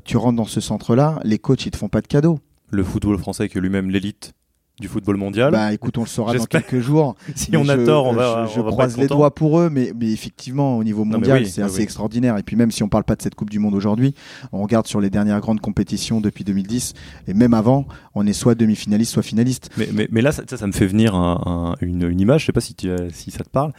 [0.03, 2.39] tu rentres dans ce centre-là, les coachs ils te font pas de cadeaux.
[2.71, 4.33] Le football français qui est lui-même l'élite
[4.79, 5.51] du football mondial.
[5.51, 7.15] Bah écoute, on le saura dans quelques jours.
[7.35, 8.47] si on a tort, on va.
[8.53, 12.37] Je, croise les doigts pour eux, mais, mais effectivement, au niveau mondial, c'est assez extraordinaire.
[12.37, 14.15] Et puis même si on parle pas de cette Coupe du Monde aujourd'hui,
[14.51, 16.93] on regarde sur les dernières grandes compétitions depuis 2010,
[17.27, 19.69] et même avant, on est soit demi-finaliste, soit finaliste.
[19.77, 21.15] Mais, mais, mais là, ça, ça, me fait venir
[21.81, 23.73] une, une, image, je sais pas si, tu, si ça te parle.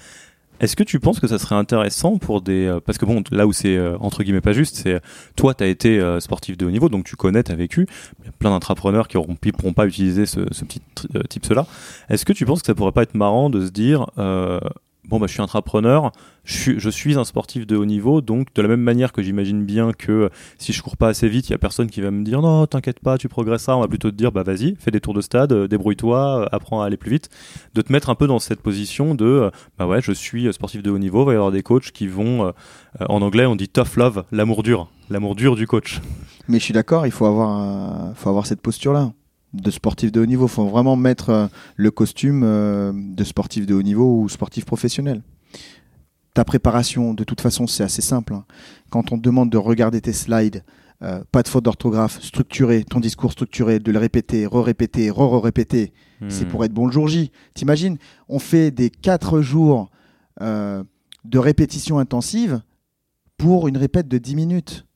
[0.64, 2.64] Est-ce que tu penses que ça serait intéressant pour des...
[2.64, 4.98] Euh, parce que bon, là où c'est euh, entre guillemets pas juste, c'est
[5.36, 7.86] toi, tu as été euh, sportif de haut niveau, donc tu connais, tu as vécu.
[8.20, 10.80] Il y a plein d'entrepreneurs qui ne pourront pas utiliser ce, ce petit
[11.28, 11.66] type cela.
[12.08, 14.06] Est-ce que tu penses que ça pourrait pas être marrant de se dire,
[15.09, 16.12] bon, bah, je suis entrepreneur,
[16.44, 19.92] je suis, un sportif de haut niveau, donc de la même manière que j'imagine bien
[19.92, 22.42] que si je cours pas assez vite, il y a personne qui va me dire
[22.42, 23.76] non, t'inquiète pas, tu progresseras.
[23.76, 26.46] On va plutôt te dire bah vas-y, fais des tours de stade, euh, débrouille-toi, euh,
[26.52, 27.28] apprends à aller plus vite.
[27.74, 30.82] De te mettre un peu dans cette position de euh, bah ouais, je suis sportif
[30.82, 31.22] de haut niveau.
[31.22, 32.52] Il va y avoir des coachs qui vont,
[33.00, 36.00] en anglais, on dit tough love, l'amour dur, l'amour dur du coach.
[36.48, 39.12] Mais je suis d'accord, il faut avoir, faut avoir cette posture-là
[39.55, 40.46] de sportif de haut niveau.
[40.46, 45.22] Il faut vraiment mettre le costume de sportif de haut niveau ou sportif professionnel
[46.34, 48.34] ta préparation, de toute façon, c'est assez simple.
[48.34, 48.44] Hein.
[48.90, 50.64] Quand on te demande de regarder tes slides,
[51.02, 55.92] euh, pas de faute d'orthographe, structuré, ton discours structuré, de le répéter, re-répéter, re-répéter,
[56.28, 56.48] c'est hmm.
[56.48, 57.30] pour être bon le jour J.
[57.55, 57.98] T'imagines,
[58.28, 59.90] on fait des quatre jours
[60.40, 60.82] euh,
[61.24, 62.62] de répétition intensive
[63.36, 64.86] pour une répète de 10 minutes.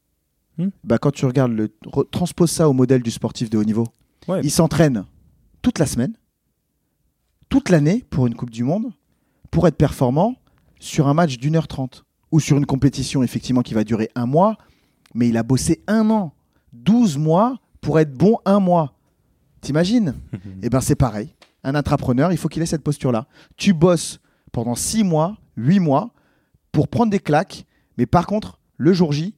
[0.57, 0.69] Hmm.
[0.83, 1.73] Bah, quand tu regardes, le,
[2.11, 3.87] transpose ça au modèle du sportif de haut niveau.
[4.29, 4.41] Ouais.
[4.43, 5.05] Il s'entraîne
[5.63, 6.15] toute la semaine,
[7.49, 8.93] toute l'année pour une Coupe du Monde,
[9.51, 10.37] pour être performant
[10.79, 12.05] sur un match d'une heure trente.
[12.31, 14.59] Ou sur une compétition, effectivement, qui va durer un mois,
[15.15, 16.35] mais il a bossé un an,
[16.75, 18.95] 12 mois pour être bon un mois.
[19.63, 20.15] T'imagines?
[20.63, 21.35] Eh bien, c'est pareil.
[21.65, 23.27] Un intrapreneur, il faut qu'il ait cette posture-là.
[23.57, 24.21] Tu bosses
[24.53, 26.13] pendant 6 mois, 8 mois
[26.71, 27.65] pour prendre des claques,
[27.97, 29.35] mais par contre, le jour J,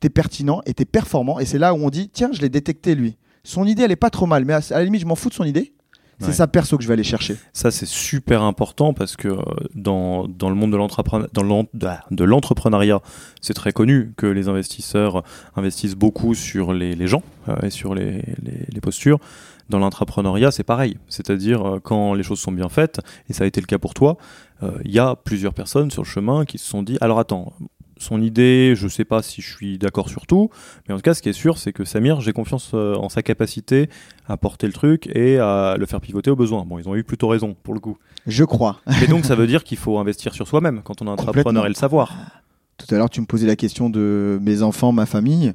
[0.00, 1.38] tu es pertinent et tu es performant.
[1.38, 3.16] Et c'est là où on dit tiens, je l'ai détecté lui.
[3.46, 5.28] Son idée, elle est pas trop mal, mais à, à la limite, je m'en fous
[5.28, 5.72] de son idée.
[6.18, 6.32] C'est Ouais.
[6.32, 7.36] sa perso que je vais aller chercher.
[7.52, 9.42] Ça, c'est super important parce que euh,
[9.74, 13.00] dans, dans le monde de l'entrepreneuriat,
[13.40, 15.22] c'est très connu que les investisseurs
[15.56, 19.18] investissent beaucoup sur les, les gens euh, et sur les, les- les postures.
[19.68, 20.96] Dans l'intrapreneuriat, c'est pareil.
[21.08, 23.94] C'est-à-dire, euh, quand les choses sont bien faites, et ça a été le cas pour
[23.94, 24.16] toi,
[24.62, 27.52] euh, il y a plusieurs personnes sur le chemin qui se sont dit Alors attends,
[27.98, 30.50] son idée, je sais pas si je suis d'accord sur tout,
[30.86, 33.08] mais en tout cas, ce qui est sûr, c'est que Samir, j'ai confiance euh, en
[33.08, 33.88] sa capacité
[34.26, 36.64] à porter le truc et à le faire pivoter au besoin.
[36.66, 37.96] Bon, ils ont eu plutôt raison pour le coup.
[38.26, 38.80] Je crois.
[39.00, 41.68] Mais donc, ça veut dire qu'il faut investir sur soi-même quand on est entrepreneur et
[41.68, 42.14] le savoir.
[42.76, 45.54] Tout à l'heure, tu me posais la question de mes enfants, ma famille.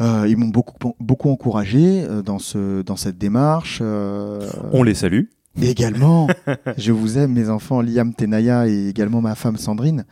[0.00, 3.78] Euh, ils m'ont beaucoup, beaucoup encouragé euh, dans, ce, dans cette démarche.
[3.80, 5.22] euh, On les salue.
[5.62, 6.26] Et également,
[6.76, 10.04] je vous aime, mes enfants Liam, Tenaya et également ma femme Sandrine,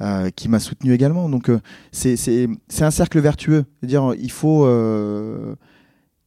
[0.00, 1.28] euh, qui m'a soutenu également.
[1.28, 1.60] Donc, euh,
[1.92, 2.48] c'est
[2.80, 3.64] un cercle vertueux.
[3.80, 5.54] C'est-à-dire, il faut, euh,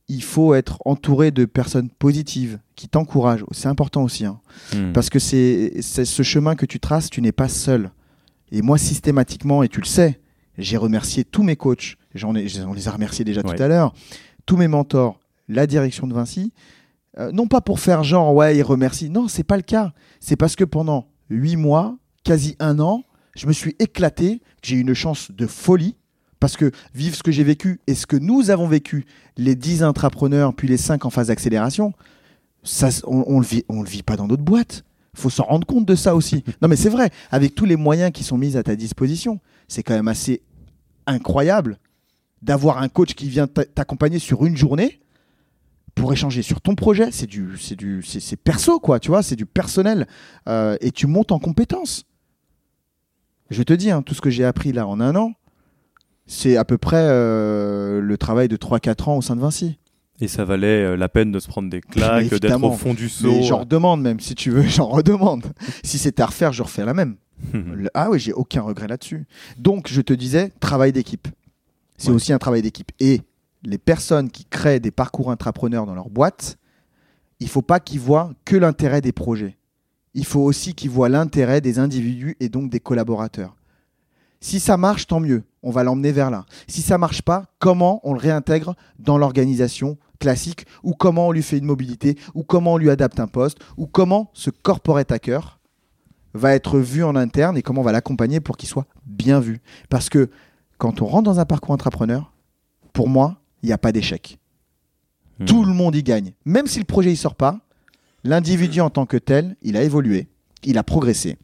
[0.07, 3.45] il faut être entouré de personnes positives qui t'encouragent.
[3.51, 4.25] C'est important aussi.
[4.25, 4.39] hein.
[4.73, 4.91] Hmm.
[4.93, 7.91] Parce que c'est ce chemin que tu traces, tu n'es pas seul.
[8.51, 10.19] Et moi, systématiquement, et tu le sais,
[10.57, 11.95] j'ai remercié tous mes coachs.
[12.15, 13.55] J'en ai, on les a remerciés déjà Ouais.
[13.55, 13.93] tout à l'heure.
[14.47, 16.51] Tous mes mentors, la direction de Vinci.
[17.19, 19.09] Euh, non pas pour faire genre, ouais, ils remercient.
[19.09, 19.93] Non, c'est pas le cas.
[20.19, 23.03] C'est parce que pendant huit mois, quasi un an,
[23.39, 24.41] je me suis éclaté.
[24.61, 25.95] J'ai eu une chance de folie.
[26.39, 29.83] Parce que vivre ce que j'ai vécu et ce que nous avons vécu, les 10
[29.83, 31.91] intrapreneurs, puis les 5 en phase d'accélération,
[32.63, 34.85] ça, on, on le vit, on le vit pas dans d'autres boîtes.
[35.15, 36.45] faut s'en rendre compte de ça aussi.
[36.61, 39.83] Non, mais c'est vrai, avec tous les moyens qui sont mis à ta disposition, c'est
[39.83, 40.41] quand même assez
[41.07, 41.77] incroyable
[42.41, 45.01] d'avoir un coach qui vient t'a- t'accompagner sur une journée
[45.93, 47.11] pour échanger sur ton projet.
[47.11, 50.07] C'est du, c'est du, c'est perso quoi, tu vois, c'est du personnel
[50.47, 52.05] Euh, et tu montes en compétences.
[53.49, 55.33] Je te dis, hein, tout ce que j'ai appris là en un an,
[56.27, 59.79] c'est à peu près euh, le travail de 3-4 ans au sein de Vinci.
[60.21, 63.09] Et ça valait euh, la peine de se prendre des claques, d'être au fond du
[63.09, 63.41] seau.
[63.41, 65.45] J'en redemande même, si tu veux, j'en redemande.
[65.83, 67.15] si c'était à refaire, je refais la même.
[67.53, 69.25] Le- Ah oui, j'ai aucun regret là-dessus.
[69.57, 71.27] Donc, je te disais, travail d'équipe.
[71.97, 72.15] C'est Ouais.
[72.15, 72.91] aussi un travail d'équipe.
[72.99, 73.21] Et
[73.63, 76.57] les personnes qui créent des parcours intrapreneurs dans leur boîte,
[77.39, 79.55] il faut pas qu'ils voient que l'intérêt des projets.
[80.13, 83.55] Il faut aussi qu'ils voient l'intérêt des individus et donc des collaborateurs.
[84.41, 85.43] Si ça marche, tant mieux.
[85.61, 86.45] On va l'emmener vers là.
[86.67, 91.43] Si ça marche pas, comment on le réintègre dans l'organisation classique ou comment on lui
[91.43, 95.59] fait une mobilité ou comment on lui adapte un poste ou comment ce corporate hacker
[96.33, 99.59] va être vu en interne et comment on va l'accompagner pour qu'il soit bien vu?
[99.89, 100.29] Parce que
[100.77, 102.31] quand on rentre dans un parcours entrepreneur,
[102.93, 104.39] pour moi, il n'y a pas d'échec.
[105.39, 105.45] Hmm.
[105.45, 106.33] Tout le monde y gagne.
[106.45, 107.59] Même si le projet ne sort pas,
[108.23, 110.27] l'individu en tant que tel, il a évolué,
[110.63, 111.37] il a progressé.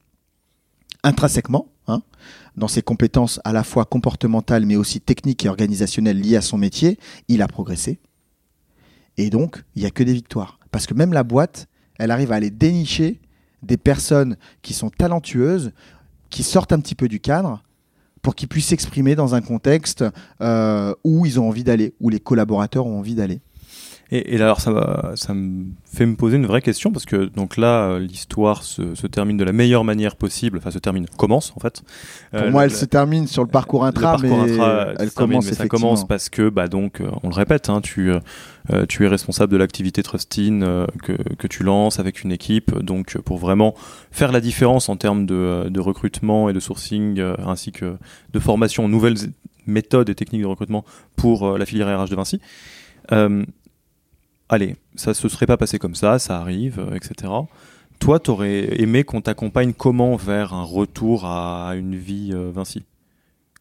[1.04, 2.02] Intrinsèquement, hein,
[2.56, 6.58] dans ses compétences à la fois comportementales mais aussi techniques et organisationnelles liées à son
[6.58, 6.98] métier,
[7.28, 8.00] il a progressé.
[9.18, 10.60] Et donc, il n'y a que des victoires.
[10.72, 11.68] Parce que même la boîte,
[11.98, 13.22] elle arrive à aller dénicher
[13.64, 15.72] des personnes qui sont talentueuses,
[16.30, 17.64] qui sortent un petit peu du cadre,
[18.22, 20.04] pour qu'ils puissent s'exprimer dans un contexte
[20.42, 23.40] euh, où ils ont envie d'aller, où les collaborateurs ont envie d'aller.
[24.18, 27.58] Et, et alors, ça, ça me fait me poser une vraie question parce que donc
[27.58, 30.58] là, euh, l'histoire se, se termine de la meilleure manière possible.
[30.58, 31.82] Enfin, se termine, commence en fait.
[32.32, 34.86] Pour Euh, moi, le- elle se termine sur le parcours le intra, parcours mais intra,
[35.00, 37.70] elle se termine, commence mais ça commence parce que, bah donc, euh, on le répète,
[37.70, 38.20] hein, tu, euh,
[38.72, 42.78] euh, tu es responsable de l'activité Trustin euh, que, que tu lances avec une équipe,
[42.80, 43.76] donc euh, pour vraiment
[44.12, 47.96] faire la différence en termes de, euh, de recrutement et de sourcing, euh, ainsi que
[48.34, 49.18] de formation nouvelles
[49.68, 50.86] méthodes et techniques de recrutement
[51.16, 52.40] pour euh, la filière RH de Vinci.
[54.50, 57.32] Allez, ça se serait pas passé comme ça, ça arrive, euh, etc.
[58.00, 62.84] Toi, t'aurais aimé qu'on t'accompagne comment vers un retour à une vie euh, Vinci?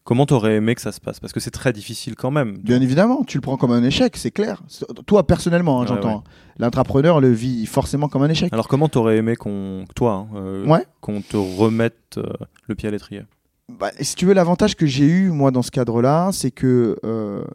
[0.03, 1.19] Comment t'aurais aimé que ça se passe?
[1.19, 2.59] Parce que c'est très difficile quand même.
[2.59, 4.63] Bien évidemment, tu le prends comme un échec, c'est clair.
[5.07, 6.17] Toi, personnellement, hein, j'entends.
[6.17, 6.23] ouais.
[6.59, 8.53] L'entrepreneur le vit forcément comme un échec.
[8.53, 10.85] Alors comment t'aurais aimé qu'on, toi, hein, euh, Ouais.
[11.01, 12.25] qu'on te remette euh,
[12.69, 13.23] le pied à l'étrier?
[13.71, 16.99] Bah, si tu veux, l'avantage que j'ai eu, moi, dans ce cadre-là, c'est que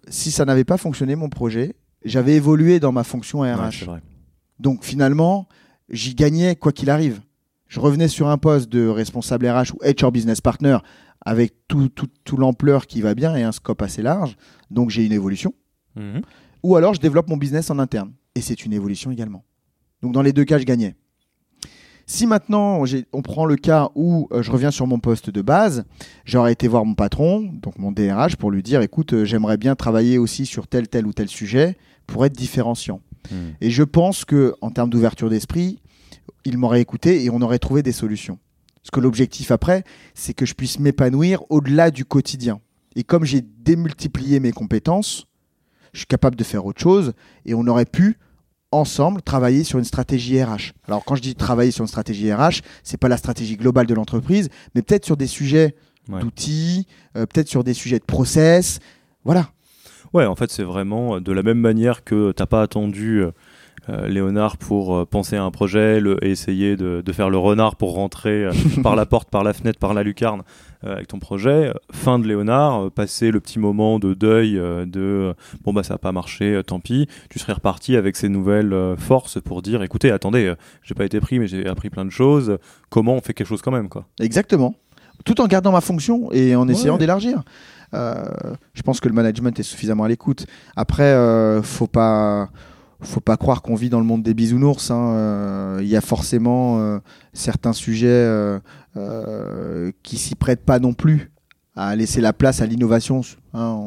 [0.07, 3.87] si ça n'avait pas fonctionné, mon projet, j'avais évolué dans ma fonction RH.
[3.87, 3.99] Ouais.
[4.59, 5.47] Donc finalement,
[5.89, 7.21] j'y gagnais quoi qu'il arrive.
[7.67, 10.77] Je revenais sur un poste de responsable RH ou HR business partner
[11.21, 14.37] avec tout, tout, tout l'ampleur qui va bien et un scope assez large.
[14.71, 15.53] Donc j'ai une évolution.
[15.95, 16.21] Mhm.
[16.63, 18.13] Ou alors je développe mon business en interne.
[18.35, 19.43] Et c'est une évolution également.
[20.01, 20.95] Donc dans les deux cas, je gagnais.
[22.09, 22.83] Si maintenant
[23.13, 25.85] on prend le cas où euh, je reviens sur mon poste de base,
[26.25, 29.75] j'aurais été voir mon patron, donc mon DRH, pour lui dire écoute, euh, j'aimerais bien
[29.75, 33.01] travailler aussi sur tel, tel ou tel sujet pour être différenciant.
[33.29, 33.53] Mhm.
[33.61, 35.83] Et je pense que en termes d'ouverture d'esprit,
[36.45, 38.39] il m'aurait écouté et on aurait trouvé des solutions.
[38.81, 39.83] Parce que l'objectif après,
[40.15, 42.59] c'est que je puisse m'épanouir au-delà du quotidien.
[42.95, 45.27] Et comme j'ai démultiplié mes compétences,
[45.93, 47.13] je suis capable de faire autre chose
[47.45, 48.17] et on aurait pu
[48.71, 50.73] ensemble travailler sur une stratégie RH.
[50.87, 53.93] Alors quand je dis travailler sur une stratégie RH, c'est pas la stratégie globale de
[53.93, 55.75] l'entreprise, mais peut-être sur des sujets
[56.07, 56.21] Ouais.
[56.21, 58.79] d'outils, euh, peut-être sur des sujets de process.
[59.23, 59.49] Voilà.
[60.11, 63.31] Ouais, en fait, c'est vraiment euh, de la même manière que t'as pas attendu euh,
[63.87, 67.75] Léonard pour euh, penser à un projet le- et essayer de, de faire le renard
[67.75, 68.51] pour rentrer euh,
[68.83, 70.41] par la porte, par la fenêtre, par la lucarne
[70.83, 71.69] euh, avec ton projet.
[71.69, 75.73] Euh, Fin de Léonard, euh, passer le petit moment de deuil euh, de euh, bon
[75.73, 77.07] bah ça a pas marché, euh, tant pis.
[77.29, 81.05] Tu serais reparti avec ces nouvelles euh, forces pour dire écoutez, attendez, euh, j'ai pas
[81.05, 82.57] été pris mais j'ai appris plein de choses.
[82.89, 84.75] Comment on fait quelque chose quand même quoi Exactement.
[85.25, 86.99] Tout en gardant ma fonction et en essayant Ouais.
[86.99, 87.43] d'élargir.
[87.93, 88.23] Euh,
[88.73, 90.45] je pense que le management est suffisamment à l'écoute.
[90.75, 92.49] Après, euh, faut pas,
[93.01, 94.91] faut pas croire qu'on vit dans le monde des bisounours.
[94.91, 95.13] hein.
[95.13, 96.99] Euh, Il y a forcément euh,
[97.33, 98.59] certains sujets euh,
[98.97, 101.31] euh, qui s'y prêtent pas non plus
[101.75, 103.21] à laisser la place à l'innovation
[103.53, 103.79] hein,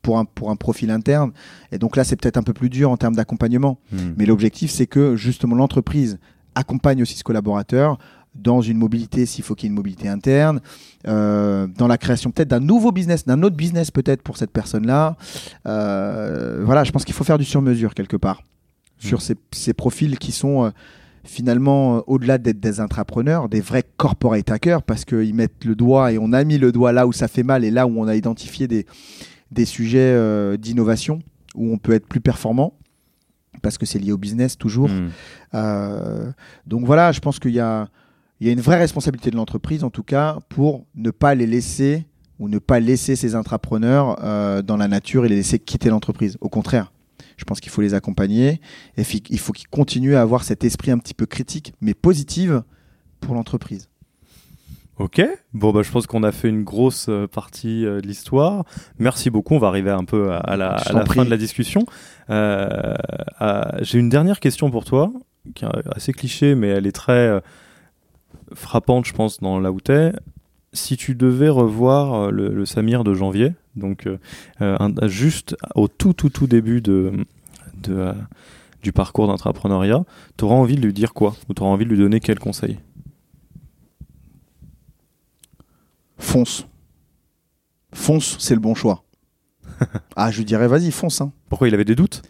[0.00, 1.32] pour, un, pour un profil interne.
[1.72, 3.78] Et donc là, c'est peut-être un peu plus dur en termes d'accompagnement.
[4.16, 6.18] Mais l'objectif, c'est que justement l'entreprise
[6.54, 7.98] accompagne aussi ce collaborateur
[8.34, 10.60] dans une mobilité, s'il faut qu'il y ait une mobilité interne,
[11.08, 15.16] euh, dans la création peut-être d'un nouveau business, d'un autre business peut-être pour cette personne-là.
[15.66, 18.42] Euh, voilà, je pense qu'il faut faire du sur-mesure quelque part
[19.02, 20.70] sur ces, ces profils qui sont euh,
[21.24, 26.12] finalement, euh, au-delà d'être des intrapreneurs, des vrais corporate hackers parce qu'ils mettent le doigt
[26.12, 28.08] et on a mis le doigt là où ça fait mal et là où on
[28.08, 28.86] a identifié des,
[29.50, 31.20] des sujets euh, d'innovation
[31.54, 32.74] où on peut être plus performant
[33.60, 34.90] parce que c'est lié au business toujours.
[35.54, 36.32] Euh,
[36.66, 37.88] donc voilà, je pense qu'il y a,
[38.40, 41.46] il y a une vraie responsabilité de l'entreprise, en tout cas, pour ne pas les
[41.46, 42.06] laisser
[42.40, 46.38] ou ne pas laisser ces intrapreneurs dans la nature et les laisser quitter l'entreprise.
[46.40, 46.90] Au contraire,
[47.36, 48.60] je pense qu'il faut les accompagner
[48.96, 52.62] et il faut qu'ils continuent à avoir cet esprit un petit peu critique, mais positive
[53.20, 53.88] pour l'entreprise.
[54.98, 55.22] Ok,
[55.54, 58.64] bon bah je pense qu'on a fait une grosse euh, partie euh, de l'histoire.
[58.98, 61.86] Merci beaucoup, on va arriver un peu à, la, à fin de la discussion.
[62.28, 62.94] Euh,
[63.80, 65.10] J'ai une dernière question pour toi,
[65.54, 67.42] qui est assez cliché, mais elle est très
[68.52, 70.12] frappante, je pense, dans là où t'es.
[70.74, 74.18] Si tu devais revoir le, le Samir de janvier, donc euh,
[74.60, 77.12] euh, un- juste au tout tout tout début de,
[77.82, 78.12] de, euh,
[78.82, 80.04] du parcours d'entrepreneuriat,
[80.36, 81.34] t'auras envie de lui dire quoi?
[81.48, 82.78] Ou t'auras envie de lui donner quel conseil?
[86.18, 86.66] Fonce.
[87.92, 89.04] Fonce, c'est le bon choix.
[90.16, 91.20] ah, je lui dirais, vas-y, fonce.
[91.20, 91.32] hein.
[91.48, 92.22] Pourquoi il avait des doutes?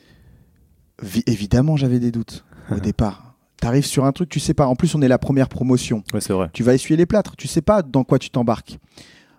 [1.03, 3.35] Vi- évidemment, j'avais des doutes au départ.
[3.59, 4.67] T'arrives sur un truc, tu sais pas.
[4.67, 6.03] En plus, on est la première promotion.
[6.13, 6.51] Ouais, c'est vrai.
[6.53, 7.37] tu vas essuyer les plâtres.
[7.37, 8.79] Tu sais pas dans quoi tu t'embarques.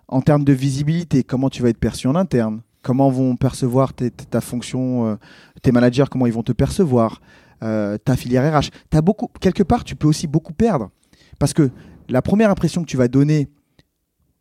[0.08, 4.40] En termes de visibilité, comment tu vas être perçu en interne Comment vont percevoir ta
[4.42, 5.16] fonction, euh,
[5.62, 7.22] tes managers, comment ils vont te percevoir
[7.62, 8.68] euh, Ta filière RH.
[9.00, 10.90] Beaucoup, quelque part, tu peux aussi beaucoup perdre.
[11.38, 11.70] Parce que
[12.08, 13.48] la première impression que tu vas donner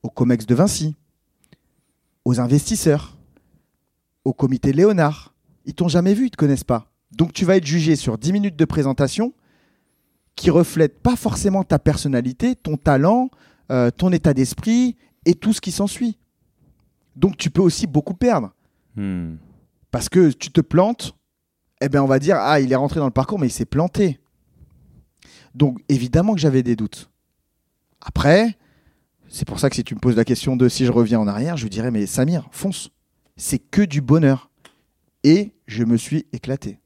[0.04, 0.96] au COMEX de Vinci,
[2.26, 3.18] aux investisseurs,
[4.26, 5.34] au comité Léonard,
[5.66, 6.92] ils t'ont jamais vu, ils te connaissent pas.
[7.12, 9.34] Donc tu vas être jugé sur 10 minutes de présentation
[10.36, 13.30] qui reflètent pas forcément ta personnalité, ton talent,
[13.72, 16.18] euh, ton état d'esprit et tout ce qui s'ensuit.
[17.16, 18.54] Donc tu peux aussi beaucoup perdre
[18.96, 19.38] Hmm.
[19.90, 21.16] parce que tu te plantes,
[21.82, 23.66] eh ben on va dire ah il est rentré dans le parcours mais il s'est
[23.66, 24.20] planté.
[25.56, 27.10] Donc évidemment que j'avais des doutes.
[28.02, 28.56] Après,
[29.30, 31.28] c'est pour ça que si tu me poses la question de si je reviens en
[31.28, 32.92] arrière, je dirais mais Samir, fonce.
[33.36, 34.52] C'est que du bonheur.
[35.24, 36.80] Et je me suis éclaté.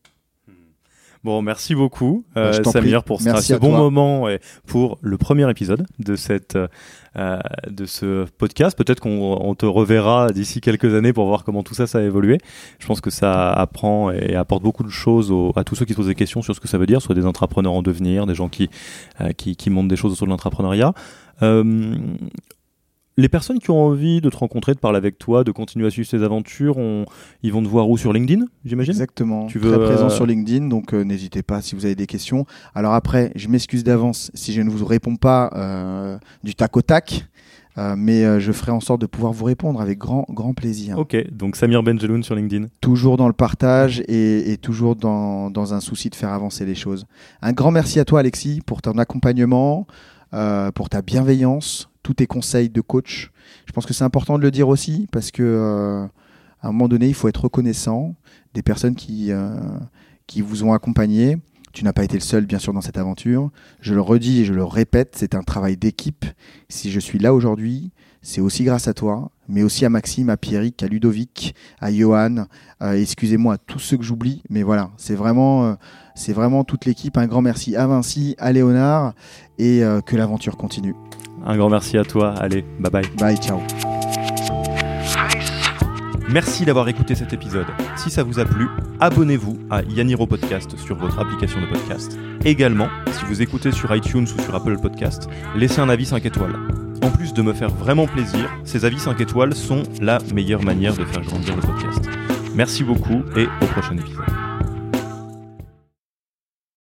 [1.28, 3.08] Bon, merci beaucoup, euh, Bah, t'en Samir, prie.
[3.08, 3.80] pour ce, Merci ce à bon toi.
[3.80, 6.58] moment et pour le premier épisode de cette
[7.18, 8.78] euh, de ce podcast.
[8.78, 12.02] Peut-être qu'on on te reverra d'ici quelques années pour voir comment tout ça ça a
[12.04, 12.38] évolué.
[12.80, 15.98] Je pense que ça apprend et apporte beaucoup de choses à tous ceux qui se
[15.98, 18.34] posent des questions sur ce que ça veut dire, soit des entrepreneurs en devenir, des
[18.36, 18.70] gens qui
[19.20, 20.94] euh, qui, qui montrent des choses autour de l'entrepreneuriat.
[21.44, 21.96] Euh,
[23.18, 25.89] les personnes qui ont envie de te rencontrer, de parler avec toi, de continuer à
[25.89, 27.05] suivre tes aventures, on-
[27.41, 27.97] ils vont te voir où?
[27.97, 28.91] Sur LinkedIn, j'imagine?
[28.91, 29.47] Exactement.
[29.47, 32.05] Tu Très veux, présent euh, sur LinkedIn, donc euh, n'hésitez pas si vous avez des
[32.05, 32.45] questions.
[32.76, 36.82] Alors après, je m'excuse d'avance si je ne vous réponds pas euh, du tac au
[36.84, 37.26] tac,
[37.80, 40.97] euh, mais euh, je ferai en sorte de pouvoir vous répondre avec grand grand plaisir.
[40.99, 42.68] Ok, donc Samir Benjeloun sur LinkedIn.
[42.82, 46.76] Toujours dans le partage et, et toujours dans, dans un souci de faire avancer les
[46.76, 47.05] choses.
[47.41, 49.88] Un grand merci à toi Alexis pour ton accompagnement.
[50.76, 53.32] pour ta bienveillance, tous tes conseils de coach.
[53.66, 56.08] Je pense que c'est important de le dire aussi parce que
[56.62, 58.16] à un moment donné, il faut être reconnaissant
[58.53, 59.30] des personnes qui,
[60.26, 61.38] qui vous ont accompagné.
[61.74, 63.51] Tu n'as pas été le seul, bien sûr, dans cette aventure.
[63.82, 66.26] Je le redis et je le répète, c'est un travail d'équipe.
[66.70, 67.91] Si je suis là aujourd'hui,
[68.22, 72.45] c'est aussi grâce à toi, mais aussi à Maxime, à Pierrick, à Ludovic, à Johan,
[72.82, 75.74] euh, excusez-moi à tous ceux que j'oublie, mais voilà, c'est vraiment, euh,
[76.16, 77.18] c'est vraiment toute l'équipe.
[77.18, 79.14] Un grand merci à Vinci, à Léonard,
[79.60, 80.95] et euh, que l'aventure continue.
[81.48, 82.34] Un grand merci à toi.
[82.38, 83.10] Allez, bye bye.
[83.18, 83.62] Bye, ciao.
[86.30, 87.68] Merci d'avoir écouté cet épisode.
[87.95, 88.68] Si ça vous a plu,
[89.00, 92.20] abonnez-vous à Yaniro Podcast sur votre application de podcast.
[92.43, 96.56] Également, si vous écoutez sur iTunes ou sur Apple Podcast, laissez un avis 5 étoiles.
[97.02, 100.98] En plus de me faire vraiment plaisir, ces avis 5 étoiles sont la meilleure manière
[100.98, 102.04] de faire grandir le podcast.
[102.56, 104.26] Merci beaucoup et au prochain épisode.